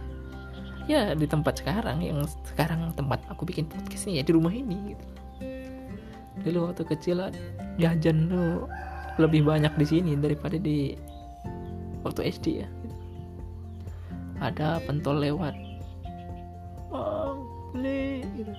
Ya 0.88 1.14
di 1.14 1.26
tempat 1.28 1.62
sekarang 1.62 2.02
yang 2.02 2.26
sekarang 2.50 2.90
tempat 2.98 3.22
aku 3.30 3.46
bikin 3.46 3.70
podcast 3.70 4.10
ini 4.10 4.22
ya 4.22 4.24
di 4.26 4.32
rumah 4.34 4.50
ini 4.50 4.94
gitu. 4.94 5.06
Dulu 6.40 6.72
waktu 6.72 6.82
kecil 6.88 7.30
jajan 7.78 8.26
tuh 8.30 8.66
lebih 9.20 9.44
banyak 9.44 9.70
di 9.76 9.86
sini 9.86 10.16
daripada 10.16 10.56
di 10.56 10.96
waktu 12.02 12.32
SD 12.32 12.64
ya 12.64 12.68
ada 14.40 14.80
pentol 14.88 15.20
lewat. 15.20 15.52
Oh, 16.90 17.44
beli 17.76 18.24
gitu. 18.34 18.50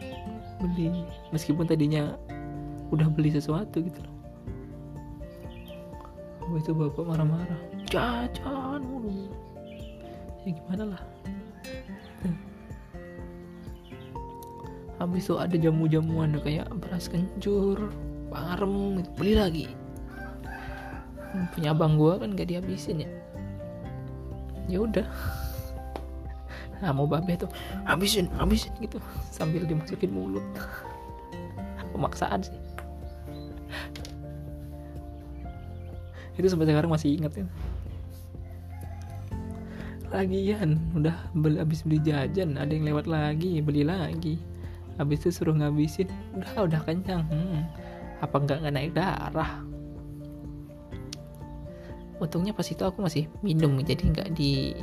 beli. 0.62 1.04
Meskipun 1.34 1.66
tadinya 1.66 2.16
udah 2.94 3.10
beli 3.10 3.34
sesuatu 3.34 3.82
gitu 3.82 3.98
loh. 3.98 4.16
Itu 6.60 6.76
bapak 6.78 7.02
marah-marah 7.08 7.62
jajan 7.90 8.84
mulu 8.84 9.32
ya 10.46 10.52
gimana 10.58 10.84
lah? 10.98 11.02
Habis 15.02 15.26
itu 15.26 15.36
ada 15.42 15.58
jamu-jamuan 15.58 16.38
kayak 16.46 16.70
beras 16.78 17.10
kencur 17.10 17.90
parem 18.30 19.02
gitu. 19.02 19.10
beli 19.18 19.34
lagi. 19.34 19.66
Punya 21.58 21.74
abang 21.74 21.98
gua 21.98 22.22
kan 22.22 22.38
gak 22.38 22.54
dihabisin 22.54 23.02
ya. 23.06 23.10
Ya 24.70 24.80
udah. 24.82 25.08
Nah 26.82 26.90
mau 26.98 27.06
babe 27.06 27.38
tuh 27.38 27.46
habisin 27.86 28.26
habisin 28.42 28.74
gitu. 28.82 28.98
Sambil 29.30 29.70
dimasukin 29.70 30.10
mulut. 30.10 30.42
Pemaksaan 31.94 32.42
sih. 32.42 32.58
Itu 36.42 36.50
sampai 36.50 36.66
sekarang 36.66 36.90
masih 36.90 37.22
ingat 37.22 37.38
ya 37.38 37.46
lagian 40.12 40.78
udah 40.92 41.16
beli, 41.32 41.58
habis 41.64 41.88
beli 41.88 42.04
jajan 42.04 42.60
ada 42.60 42.72
yang 42.72 42.84
lewat 42.84 43.08
lagi 43.08 43.64
beli 43.64 43.88
lagi. 43.88 44.36
Habis 45.00 45.26
itu 45.26 45.42
suruh 45.42 45.56
ngabisin. 45.56 46.12
Udah 46.36 46.68
udah 46.68 46.82
kenyang. 46.84 47.24
Hmm, 47.32 47.64
apa 48.20 48.36
enggak 48.38 48.58
nggak 48.62 48.76
naik 48.76 48.92
darah? 48.94 49.64
Untungnya 52.22 52.54
pas 52.54 52.68
itu 52.68 52.84
aku 52.86 53.02
masih 53.02 53.26
minum 53.42 53.82
jadi 53.82 54.04
nggak 54.04 54.30
di 54.38 54.76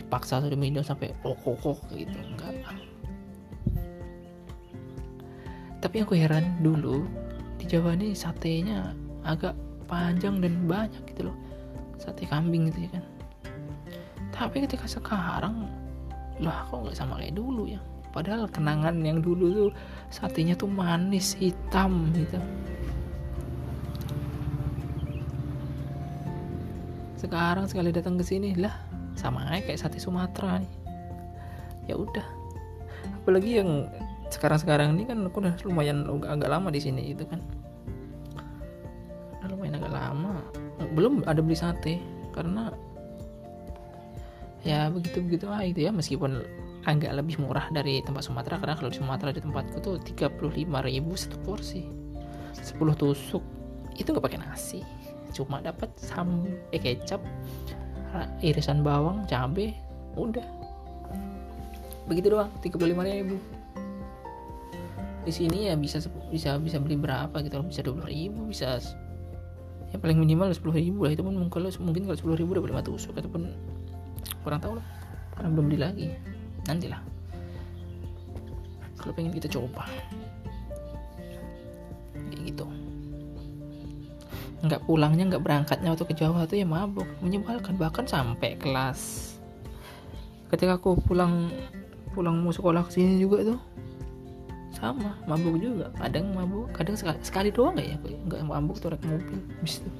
dipaksa 0.00 0.42
suruh 0.42 0.58
minum 0.58 0.82
sampai 0.82 1.12
kokok 1.22 1.78
gitu. 1.92 2.16
Enggak 2.16 2.56
tapi 5.78 6.02
aku 6.02 6.18
heran 6.18 6.58
dulu 6.58 7.06
di 7.54 7.70
Jawa 7.70 7.94
ini 7.94 8.10
satenya 8.10 8.98
agak 9.22 9.54
panjang 9.86 10.42
dan 10.42 10.66
banyak 10.66 11.02
gitu 11.14 11.30
loh. 11.30 11.36
Sate 12.02 12.26
kambing 12.26 12.70
gitu 12.70 12.86
ya 12.86 12.98
kan 12.98 13.17
tapi 14.38 14.62
ketika 14.62 14.86
sekarang 14.86 15.66
lah 16.38 16.62
kok 16.70 16.86
nggak 16.86 16.94
sama 16.94 17.18
kayak 17.18 17.34
dulu 17.34 17.66
ya. 17.66 17.82
Padahal 18.14 18.46
kenangan 18.48 18.94
yang 19.02 19.18
dulu 19.18 19.50
tuh 19.50 19.70
satenya 20.08 20.54
tuh 20.54 20.70
manis 20.70 21.34
hitam 21.34 22.14
gitu. 22.14 22.38
Sekarang 27.18 27.66
sekali 27.66 27.90
datang 27.90 28.14
ke 28.14 28.22
sini 28.22 28.54
lah 28.54 28.72
sama 29.18 29.42
aja 29.50 29.66
kayak 29.66 29.82
sate 29.82 29.98
Sumatera 29.98 30.62
ya 31.90 31.98
udah. 31.98 32.24
Apalagi 33.26 33.58
yang 33.58 33.90
sekarang-sekarang 34.30 34.94
ini 34.94 35.04
kan 35.04 35.26
aku 35.26 35.42
udah 35.42 35.58
lumayan 35.66 36.06
agak 36.24 36.46
lama 36.46 36.70
di 36.70 36.78
sini 36.78 37.10
itu 37.10 37.26
kan. 37.26 37.42
Udah 39.42 39.48
lumayan 39.50 39.82
agak 39.82 39.92
lama. 39.92 40.38
Belum 40.94 41.26
ada 41.26 41.42
beli 41.42 41.58
sate 41.58 41.98
karena 42.30 42.70
ya 44.66 44.90
begitu 44.90 45.22
begitu 45.22 45.46
ah 45.50 45.62
itu 45.62 45.84
ya. 45.86 45.90
Meskipun 45.94 46.42
agak 46.88 47.12
lebih 47.20 47.36
murah 47.42 47.68
dari 47.68 48.00
tempat 48.00 48.24
Sumatera 48.24 48.56
karena 48.56 48.74
kalau 48.78 48.88
di 48.88 48.96
Sumatera 48.96 49.30
di 49.34 49.42
tempatku 49.44 49.76
tuh 49.82 50.00
35 50.00 50.40
ribu 50.64 51.12
satu 51.18 51.36
porsi. 51.44 51.84
10 52.56 52.74
tusuk. 52.96 53.44
Itu 53.98 54.14
nggak 54.14 54.24
pakai 54.24 54.40
nasi. 54.40 54.80
Cuma 55.36 55.60
dapat 55.60 55.92
sam 56.00 56.48
eh 56.72 56.80
kecap 56.80 57.20
irisan 58.40 58.80
bawang 58.80 59.28
cabe 59.28 59.76
udah. 60.16 60.46
Begitu 62.08 62.32
doang 62.32 62.48
35 62.64 62.80
ribu. 63.04 63.36
Di 65.28 65.32
sini 65.34 65.68
ya 65.68 65.76
bisa 65.76 66.00
bisa 66.32 66.56
bisa 66.56 66.80
beli 66.80 66.96
berapa 66.96 67.36
gitu 67.44 67.60
bisa 67.68 67.84
20 67.84 68.08
ribu 68.08 68.48
bisa 68.48 68.80
ya 69.92 69.96
paling 70.00 70.16
minimal 70.16 70.48
10 70.48 70.64
ribu 70.72 71.04
lah. 71.04 71.12
Itu 71.12 71.20
pun 71.20 71.36
mungkin 71.36 71.52
kalau 71.52 71.68
mungkin 71.84 72.08
kalau 72.08 72.16
10 72.16 72.40
ribu 72.40 72.56
dapat 72.56 72.80
5 72.80 72.88
tusuk. 72.88 73.12
Ataupun 73.12 73.52
kurang 74.42 74.60
tahu 74.60 74.78
lah. 74.78 74.86
Karena 75.34 75.48
belum 75.54 75.64
beli 75.70 75.78
lagi. 75.78 76.06
Nantilah. 76.66 77.00
Kalau 78.98 79.12
pengen 79.14 79.32
kita 79.32 79.48
coba. 79.48 79.86
Kayak 82.12 82.42
gitu. 82.42 82.66
Nggak 84.66 84.82
pulangnya 84.90 85.24
nggak 85.30 85.44
berangkatnya 85.46 85.94
waktu 85.94 86.06
ke 86.10 86.14
Jawa 86.18 86.44
tuh 86.50 86.58
ya 86.58 86.66
mabuk. 86.66 87.06
Menyebalkan. 87.22 87.78
Bahkan 87.78 88.10
sampai 88.10 88.58
kelas. 88.58 89.34
Ketika 90.50 90.80
aku 90.80 90.98
pulang 91.04 91.52
pulang 92.16 92.40
mau 92.42 92.50
sekolah 92.50 92.82
ke 92.88 92.98
sini 92.98 93.22
juga 93.22 93.54
tuh 93.54 93.60
sama. 94.74 95.14
Mabuk 95.30 95.62
juga. 95.62 95.94
Kadang 95.94 96.34
mabuk. 96.34 96.74
Kadang 96.74 96.98
sekali, 96.98 97.18
sekali 97.22 97.48
doang 97.54 97.78
nggak 97.78 97.86
ya 97.86 97.96
nggak 98.02 98.42
mabuk 98.42 98.82
tuh 98.82 98.90
mobil. 99.06 99.38
Bis 99.62 99.78
itu. 99.78 99.90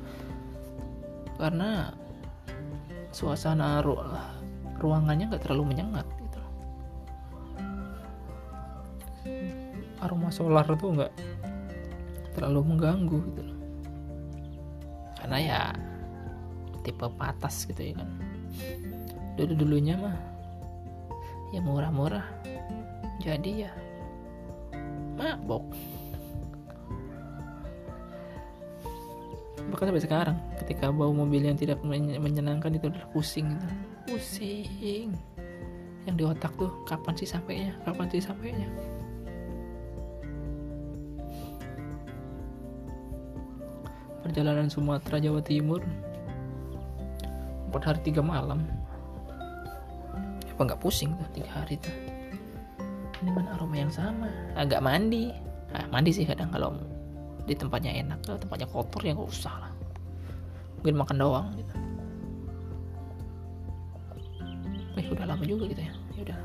Karena 1.39 1.95
suasana 3.09 3.81
ru 3.81 3.97
ruangannya 4.79 5.33
nggak 5.35 5.43
terlalu 5.49 5.75
menyengat 5.75 6.07
gitu. 6.23 6.41
Aroma 9.99 10.31
solar 10.31 10.67
tuh 10.79 10.95
nggak 10.95 11.13
terlalu 12.39 12.61
mengganggu 12.75 13.19
gitu. 13.35 13.43
Karena 15.19 15.39
ya 15.43 15.61
tipe 16.87 17.07
patas 17.19 17.67
gitu 17.67 17.83
ya 17.83 17.95
kan. 17.99 18.09
Dulu 19.35 19.53
dulunya 19.59 19.99
mah 19.99 20.17
ya 21.51 21.61
murah-murah. 21.61 22.25
Jadi 23.19 23.67
ya 23.67 23.73
mabok. 25.19 25.67
Bahkan 29.69 29.85
sampai 29.91 30.07
sekarang 30.07 30.39
ketika 30.69 30.93
bawa 30.93 31.25
mobil 31.25 31.49
yang 31.49 31.57
tidak 31.57 31.81
menyenangkan 31.81 32.77
itu 32.77 32.93
udah 32.93 33.09
pusing 33.17 33.57
gitu. 33.57 33.67
pusing. 34.05 35.17
Yang 36.05 36.15
di 36.21 36.25
otak 36.29 36.53
tuh 36.61 36.69
kapan 36.85 37.17
sih 37.17 37.25
sampainya? 37.25 37.73
Kapan 37.89 38.05
sih 38.13 38.21
sampainya? 38.21 38.69
Perjalanan 44.21 44.69
Sumatera 44.69 45.17
Jawa 45.17 45.41
Timur 45.41 45.81
empat 47.73 47.83
hari 47.89 48.13
tiga 48.13 48.21
malam. 48.21 48.61
Apa 50.53 50.69
nggak 50.69 50.85
pusing 50.85 51.17
tuh 51.17 51.29
tiga 51.33 51.65
hari 51.65 51.81
tuh? 51.81 51.97
Dengan 53.25 53.57
aroma 53.57 53.89
yang 53.89 53.89
sama? 53.89 54.29
Agak 54.53 54.85
mandi. 54.85 55.33
Nah, 55.73 55.89
mandi 55.89 56.13
sih 56.13 56.29
kadang 56.29 56.53
kalau 56.53 56.77
di 57.49 57.57
tempatnya 57.57 58.05
enak 58.05 58.21
kalau 58.29 58.37
tempatnya 58.37 58.69
kotor 58.69 59.01
ya 59.01 59.17
nggak 59.17 59.33
usah 59.33 59.57
lah 59.57 59.68
mungkin 60.89 61.05
makan 61.05 61.21
doang 61.21 61.49
gitu. 61.53 61.75
Eh 64.97 65.05
udah 65.13 65.29
lama 65.29 65.45
juga 65.45 65.69
gitu 65.69 65.85
ya. 65.85 65.93
Ya 66.17 66.21
udah. 66.33 66.41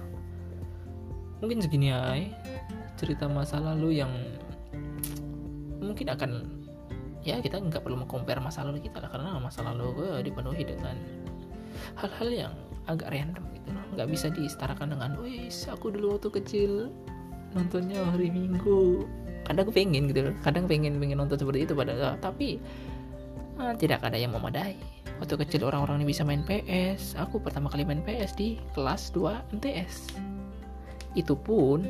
Mungkin 1.39 1.63
segini 1.63 1.95
aja 1.95 2.27
cerita 2.99 3.31
masa 3.31 3.63
lalu 3.63 4.03
yang 4.03 4.11
mungkin 5.79 6.11
akan 6.11 6.31
ya 7.23 7.39
kita 7.39 7.55
nggak 7.55 7.87
perlu 7.87 8.03
mengcompare 8.03 8.43
masa 8.43 8.67
lalu 8.67 8.83
kita 8.83 8.99
lah 8.99 9.07
karena 9.07 9.39
masa 9.39 9.63
lalu 9.63 9.95
gue 9.95 10.27
dipenuhi 10.27 10.67
dengan 10.67 10.99
hal-hal 12.03 12.27
yang 12.27 12.53
agak 12.91 13.15
random 13.15 13.47
gitu 13.55 13.71
loh. 13.71 13.85
Nggak 13.95 14.07
bisa 14.11 14.27
disetarakan 14.27 14.91
dengan 14.91 15.15
wis 15.23 15.71
aku 15.71 15.87
dulu 15.87 16.19
waktu 16.19 16.35
kecil 16.35 16.91
nontonnya 17.55 18.03
hari 18.11 18.27
minggu. 18.27 19.07
Kadang 19.47 19.71
pengen 19.71 20.11
gitu 20.11 20.27
loh. 20.27 20.35
Kadang 20.43 20.67
pengen 20.67 20.99
pengen 20.99 21.15
nonton 21.23 21.39
seperti 21.39 21.63
itu 21.63 21.71
pada 21.71 22.19
tapi 22.19 22.59
ah, 23.59 23.73
tidak 23.75 24.05
ada 24.05 24.17
yang 24.17 24.33
memadai. 24.33 24.77
Waktu 25.21 25.39
kecil 25.45 25.69
orang-orang 25.69 26.01
ini 26.01 26.09
bisa 26.09 26.25
main 26.25 26.41
PS 26.43 27.15
aku 27.15 27.37
pertama 27.37 27.69
kali 27.69 27.85
main 27.85 28.01
PS 28.01 28.33
di 28.33 28.57
kelas 28.73 29.13
2 29.13 29.55
MTS 29.55 30.17
itu 31.13 31.37
pun 31.37 31.85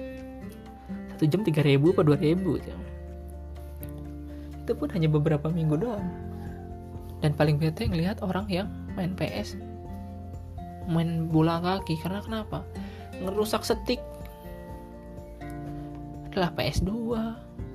satu 1.16 1.26
jam 1.26 1.41
3000 1.41 1.80
atau 1.80 2.03
2000 2.03 2.68
ya. 2.68 2.78
itu 4.64 4.72
pun 4.80 4.88
hanya 4.95 5.11
beberapa 5.11 5.51
minggu 5.51 5.76
doang. 5.76 6.07
Dan 7.24 7.36
paling 7.36 7.55
bete 7.59 7.88
ngelihat 7.88 8.20
orang 8.20 8.47
yang 8.51 8.68
main 8.95 9.16
PS 9.16 9.55
main 10.88 11.32
bola 11.32 11.64
kaki 11.64 11.95
karena 12.03 12.20
kenapa? 12.20 12.64
Ngerusak 13.24 13.64
setik. 13.64 14.03
Adalah 16.32 16.51
PS2 16.59 16.91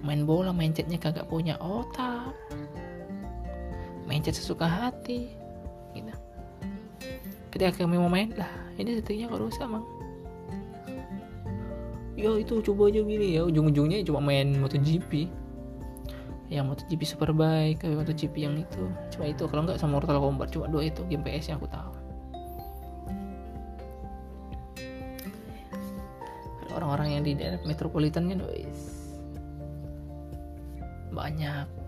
main 0.05 0.23
bola 0.29 0.53
main 0.53 0.75
chatnya 0.77 1.01
kagak 1.01 1.27
punya 1.27 1.57
otak 1.59 2.35
main 4.09 4.25
chat 4.25 4.33
sesuka 4.33 4.65
hati 4.65 5.29
gitu. 5.93 6.09
Ketika 7.53 7.85
kami 7.85 8.01
mau 8.01 8.09
main 8.09 8.33
lah 8.33 8.49
ini 8.81 8.97
setiknya 8.97 9.29
kok 9.29 9.45
rusak 9.45 9.69
mang. 9.69 9.85
Yo 12.19 12.35
itu 12.41 12.59
coba 12.65 12.91
aja 12.91 13.05
gini 13.05 13.39
ya. 13.39 13.47
Ujung-ujungnya 13.47 14.03
cuma 14.03 14.19
main 14.25 14.57
MotoGP. 14.59 15.29
Yang 16.49 16.65
MotoGP 16.73 17.03
Superbike 17.05 17.85
kayak 17.85 17.95
MotoGP 18.01 18.35
yang 18.43 18.57
itu. 18.57 18.85
Cuma 19.13 19.29
itu 19.29 19.45
kalau 19.47 19.69
nggak 19.69 19.79
sama 19.79 20.01
Mortal 20.01 20.19
Kombat 20.19 20.49
cuma 20.51 20.67
dua 20.67 20.89
itu 20.89 21.05
game 21.07 21.23
PS 21.23 21.53
yang 21.53 21.61
aku 21.61 21.69
tahu. 21.69 21.93
Orang-orang 26.75 27.19
yang 27.19 27.23
di 27.23 27.37
daerah 27.37 27.61
metropolitan 27.63 28.33
kan 28.33 28.41
wis. 28.51 29.15
Banyak 31.15 31.88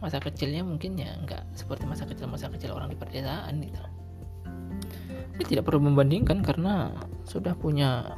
masa 0.00 0.16
kecilnya 0.16 0.64
mungkin 0.64 0.96
ya 0.96 1.12
nggak 1.20 1.52
seperti 1.52 1.84
masa 1.84 2.08
kecil 2.08 2.26
masa 2.26 2.48
kecil 2.48 2.72
orang 2.72 2.88
di 2.88 2.96
pedesaan 2.96 3.60
gitu. 3.60 3.80
Ini 5.36 5.44
tidak 5.44 5.68
perlu 5.68 5.80
membandingkan 5.80 6.44
karena 6.44 6.92
sudah 7.24 7.56
punya 7.56 8.16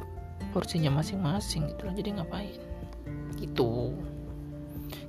porsinya 0.51 0.91
masing-masing 0.91 1.71
gitu 1.71 1.87
loh 1.87 1.95
jadi 1.95 2.09
ngapain? 2.19 2.59
Gitu. 3.35 3.95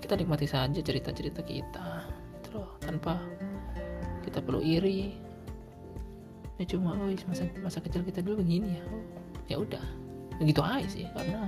Kita 0.02 0.14
nikmati 0.18 0.46
saja 0.46 0.78
cerita-cerita 0.78 1.42
kita 1.46 2.06
terus 2.42 2.70
tanpa 2.82 3.18
kita 4.26 4.42
perlu 4.42 4.62
iri. 4.62 5.14
Ya 6.58 6.64
cuma 6.70 6.94
oh 6.94 7.10
masa 7.10 7.50
masa 7.62 7.78
kecil 7.82 8.06
kita 8.06 8.22
dulu 8.22 8.42
begini 8.42 8.78
ya. 8.78 8.84
Oh, 8.86 9.02
ya 9.50 9.56
udah 9.62 9.84
begitu 10.38 10.60
aja 10.62 10.88
sih 10.90 11.06
karena 11.14 11.46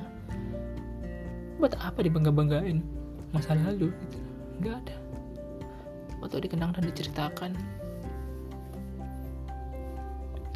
buat 1.57 1.73
apa 1.81 2.05
dibangga-banggain 2.05 2.85
masa 3.33 3.57
lalu 3.57 3.91
gitu 3.91 4.19
nggak 4.63 4.75
ada 4.85 4.97
atau 6.27 6.43
dikenang 6.43 6.75
dan 6.75 6.85
diceritakan 6.91 7.55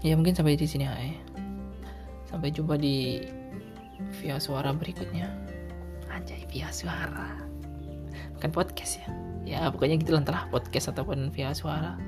ya 0.05 0.19
mungkin 0.19 0.35
sampai 0.35 0.59
di 0.59 0.67
sini 0.67 0.85
aja 0.85 1.31
Sampai 2.31 2.55
jumpa 2.55 2.79
di 2.79 3.27
via 4.23 4.39
suara 4.39 4.71
berikutnya. 4.71 5.27
Anjay, 6.15 6.47
via 6.47 6.71
suara. 6.71 7.35
Bukan 8.39 8.51
podcast 8.55 9.03
ya. 9.03 9.09
Ya, 9.43 9.61
pokoknya 9.67 9.99
gitu 9.99 10.15
lah 10.15 10.47
podcast 10.55 10.95
ataupun 10.95 11.35
via 11.35 11.51
suara. 11.51 11.99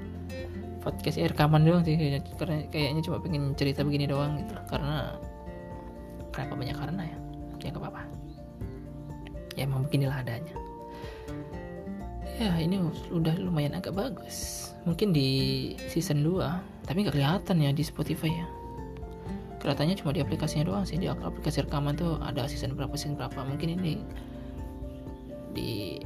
Podcast 0.78 1.18
ya 1.18 1.26
rekaman 1.26 1.66
doang 1.66 1.82
sih 1.82 1.94
karena 2.38 2.66
kayaknya 2.70 3.02
cuma 3.06 3.22
pengen 3.22 3.54
cerita 3.54 3.86
begini 3.86 4.10
doang 4.10 4.42
gitu 4.42 4.54
Karena 4.66 5.14
kenapa 6.34 6.54
banyak 6.58 6.74
karena 6.78 7.02
ya? 7.06 7.18
Ya 7.62 7.68
gak 7.70 7.82
apa-apa. 7.82 8.02
Ya 9.58 9.62
emang 9.66 9.86
beginilah 9.90 10.22
adanya. 10.22 10.54
Ya, 12.42 12.58
ini 12.58 12.82
udah 13.14 13.38
lumayan 13.38 13.78
agak 13.78 13.94
bagus. 13.94 14.70
Mungkin 14.82 15.14
di 15.14 15.30
season 15.86 16.26
2, 16.26 16.42
tapi 16.90 17.06
gak 17.06 17.14
kelihatan 17.14 17.62
ya 17.62 17.70
di 17.70 17.86
Spotify 17.86 18.34
ya. 18.34 18.46
Kelihatannya 19.62 19.94
cuma 19.94 20.10
di 20.10 20.18
aplikasinya 20.18 20.66
doang 20.66 20.82
sih 20.82 20.98
di 20.98 21.06
aplikasi 21.06 21.62
rekaman 21.62 21.94
tuh 21.94 22.18
ada 22.18 22.50
season 22.50 22.74
berapa 22.74 22.90
season 22.98 23.14
berapa. 23.14 23.46
Mungkin 23.46 23.78
ini 23.78 24.02
di 25.54 26.02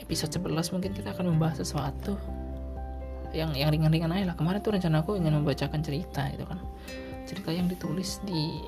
episode 0.00 0.32
11 0.32 0.72
mungkin 0.72 0.96
kita 0.96 1.12
akan 1.12 1.36
membahas 1.36 1.60
sesuatu 1.60 2.16
yang 3.36 3.52
yang 3.52 3.68
ringan-ringan 3.68 4.16
aja 4.16 4.32
lah. 4.32 4.36
Kemarin 4.40 4.64
tuh 4.64 4.72
rencana 4.72 5.04
aku 5.04 5.20
ingin 5.20 5.36
membacakan 5.36 5.84
cerita 5.84 6.24
gitu 6.32 6.48
kan. 6.48 6.56
Cerita 7.28 7.52
yang 7.52 7.68
ditulis 7.68 8.24
di 8.24 8.64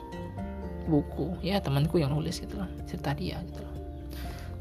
buku. 0.84 1.40
Ya 1.40 1.56
temanku 1.64 1.96
yang 1.96 2.12
nulis 2.12 2.44
gitu 2.44 2.60
lah 2.60 2.68
cerita 2.84 3.16
dia 3.16 3.40
gitu 3.48 3.64
loh 3.64 3.78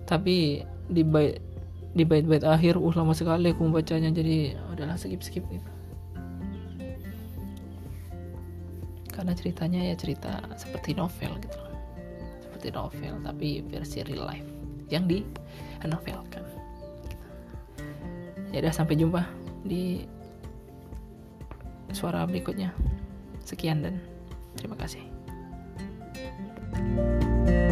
tapi 0.08 0.64
di 0.88 1.04
di 1.98 2.06
bait-bait 2.06 2.46
akhir 2.46 2.78
uh 2.78 2.94
lama 2.94 3.18
sekali 3.18 3.50
aku 3.50 3.66
membacanya 3.66 4.14
jadi 4.14 4.54
udahlah 4.70 4.96
skip 4.96 5.26
skip 5.26 5.42
gitu. 5.50 5.70
Karena 9.10 9.34
ceritanya 9.34 9.82
ya 9.82 9.98
cerita 9.98 10.46
seperti 10.54 10.94
novel 10.94 11.42
gitu. 11.42 11.60
Seperti 12.46 12.68
novel 12.70 13.14
tapi 13.26 13.66
versi 13.66 14.06
real 14.06 14.30
life. 14.30 14.46
Yang 14.94 15.04
di 15.10 15.20
novelkan 15.90 16.48
ya 18.52 18.64
udah 18.64 18.74
sampai 18.74 18.96
jumpa 18.96 19.22
di 19.66 20.06
suara 21.92 22.24
berikutnya. 22.30 22.72
Sekian 23.44 23.84
dan 23.84 24.00
terima 24.60 24.76
kasih. 24.76 25.04
thank 26.78 27.50
you 27.50 27.67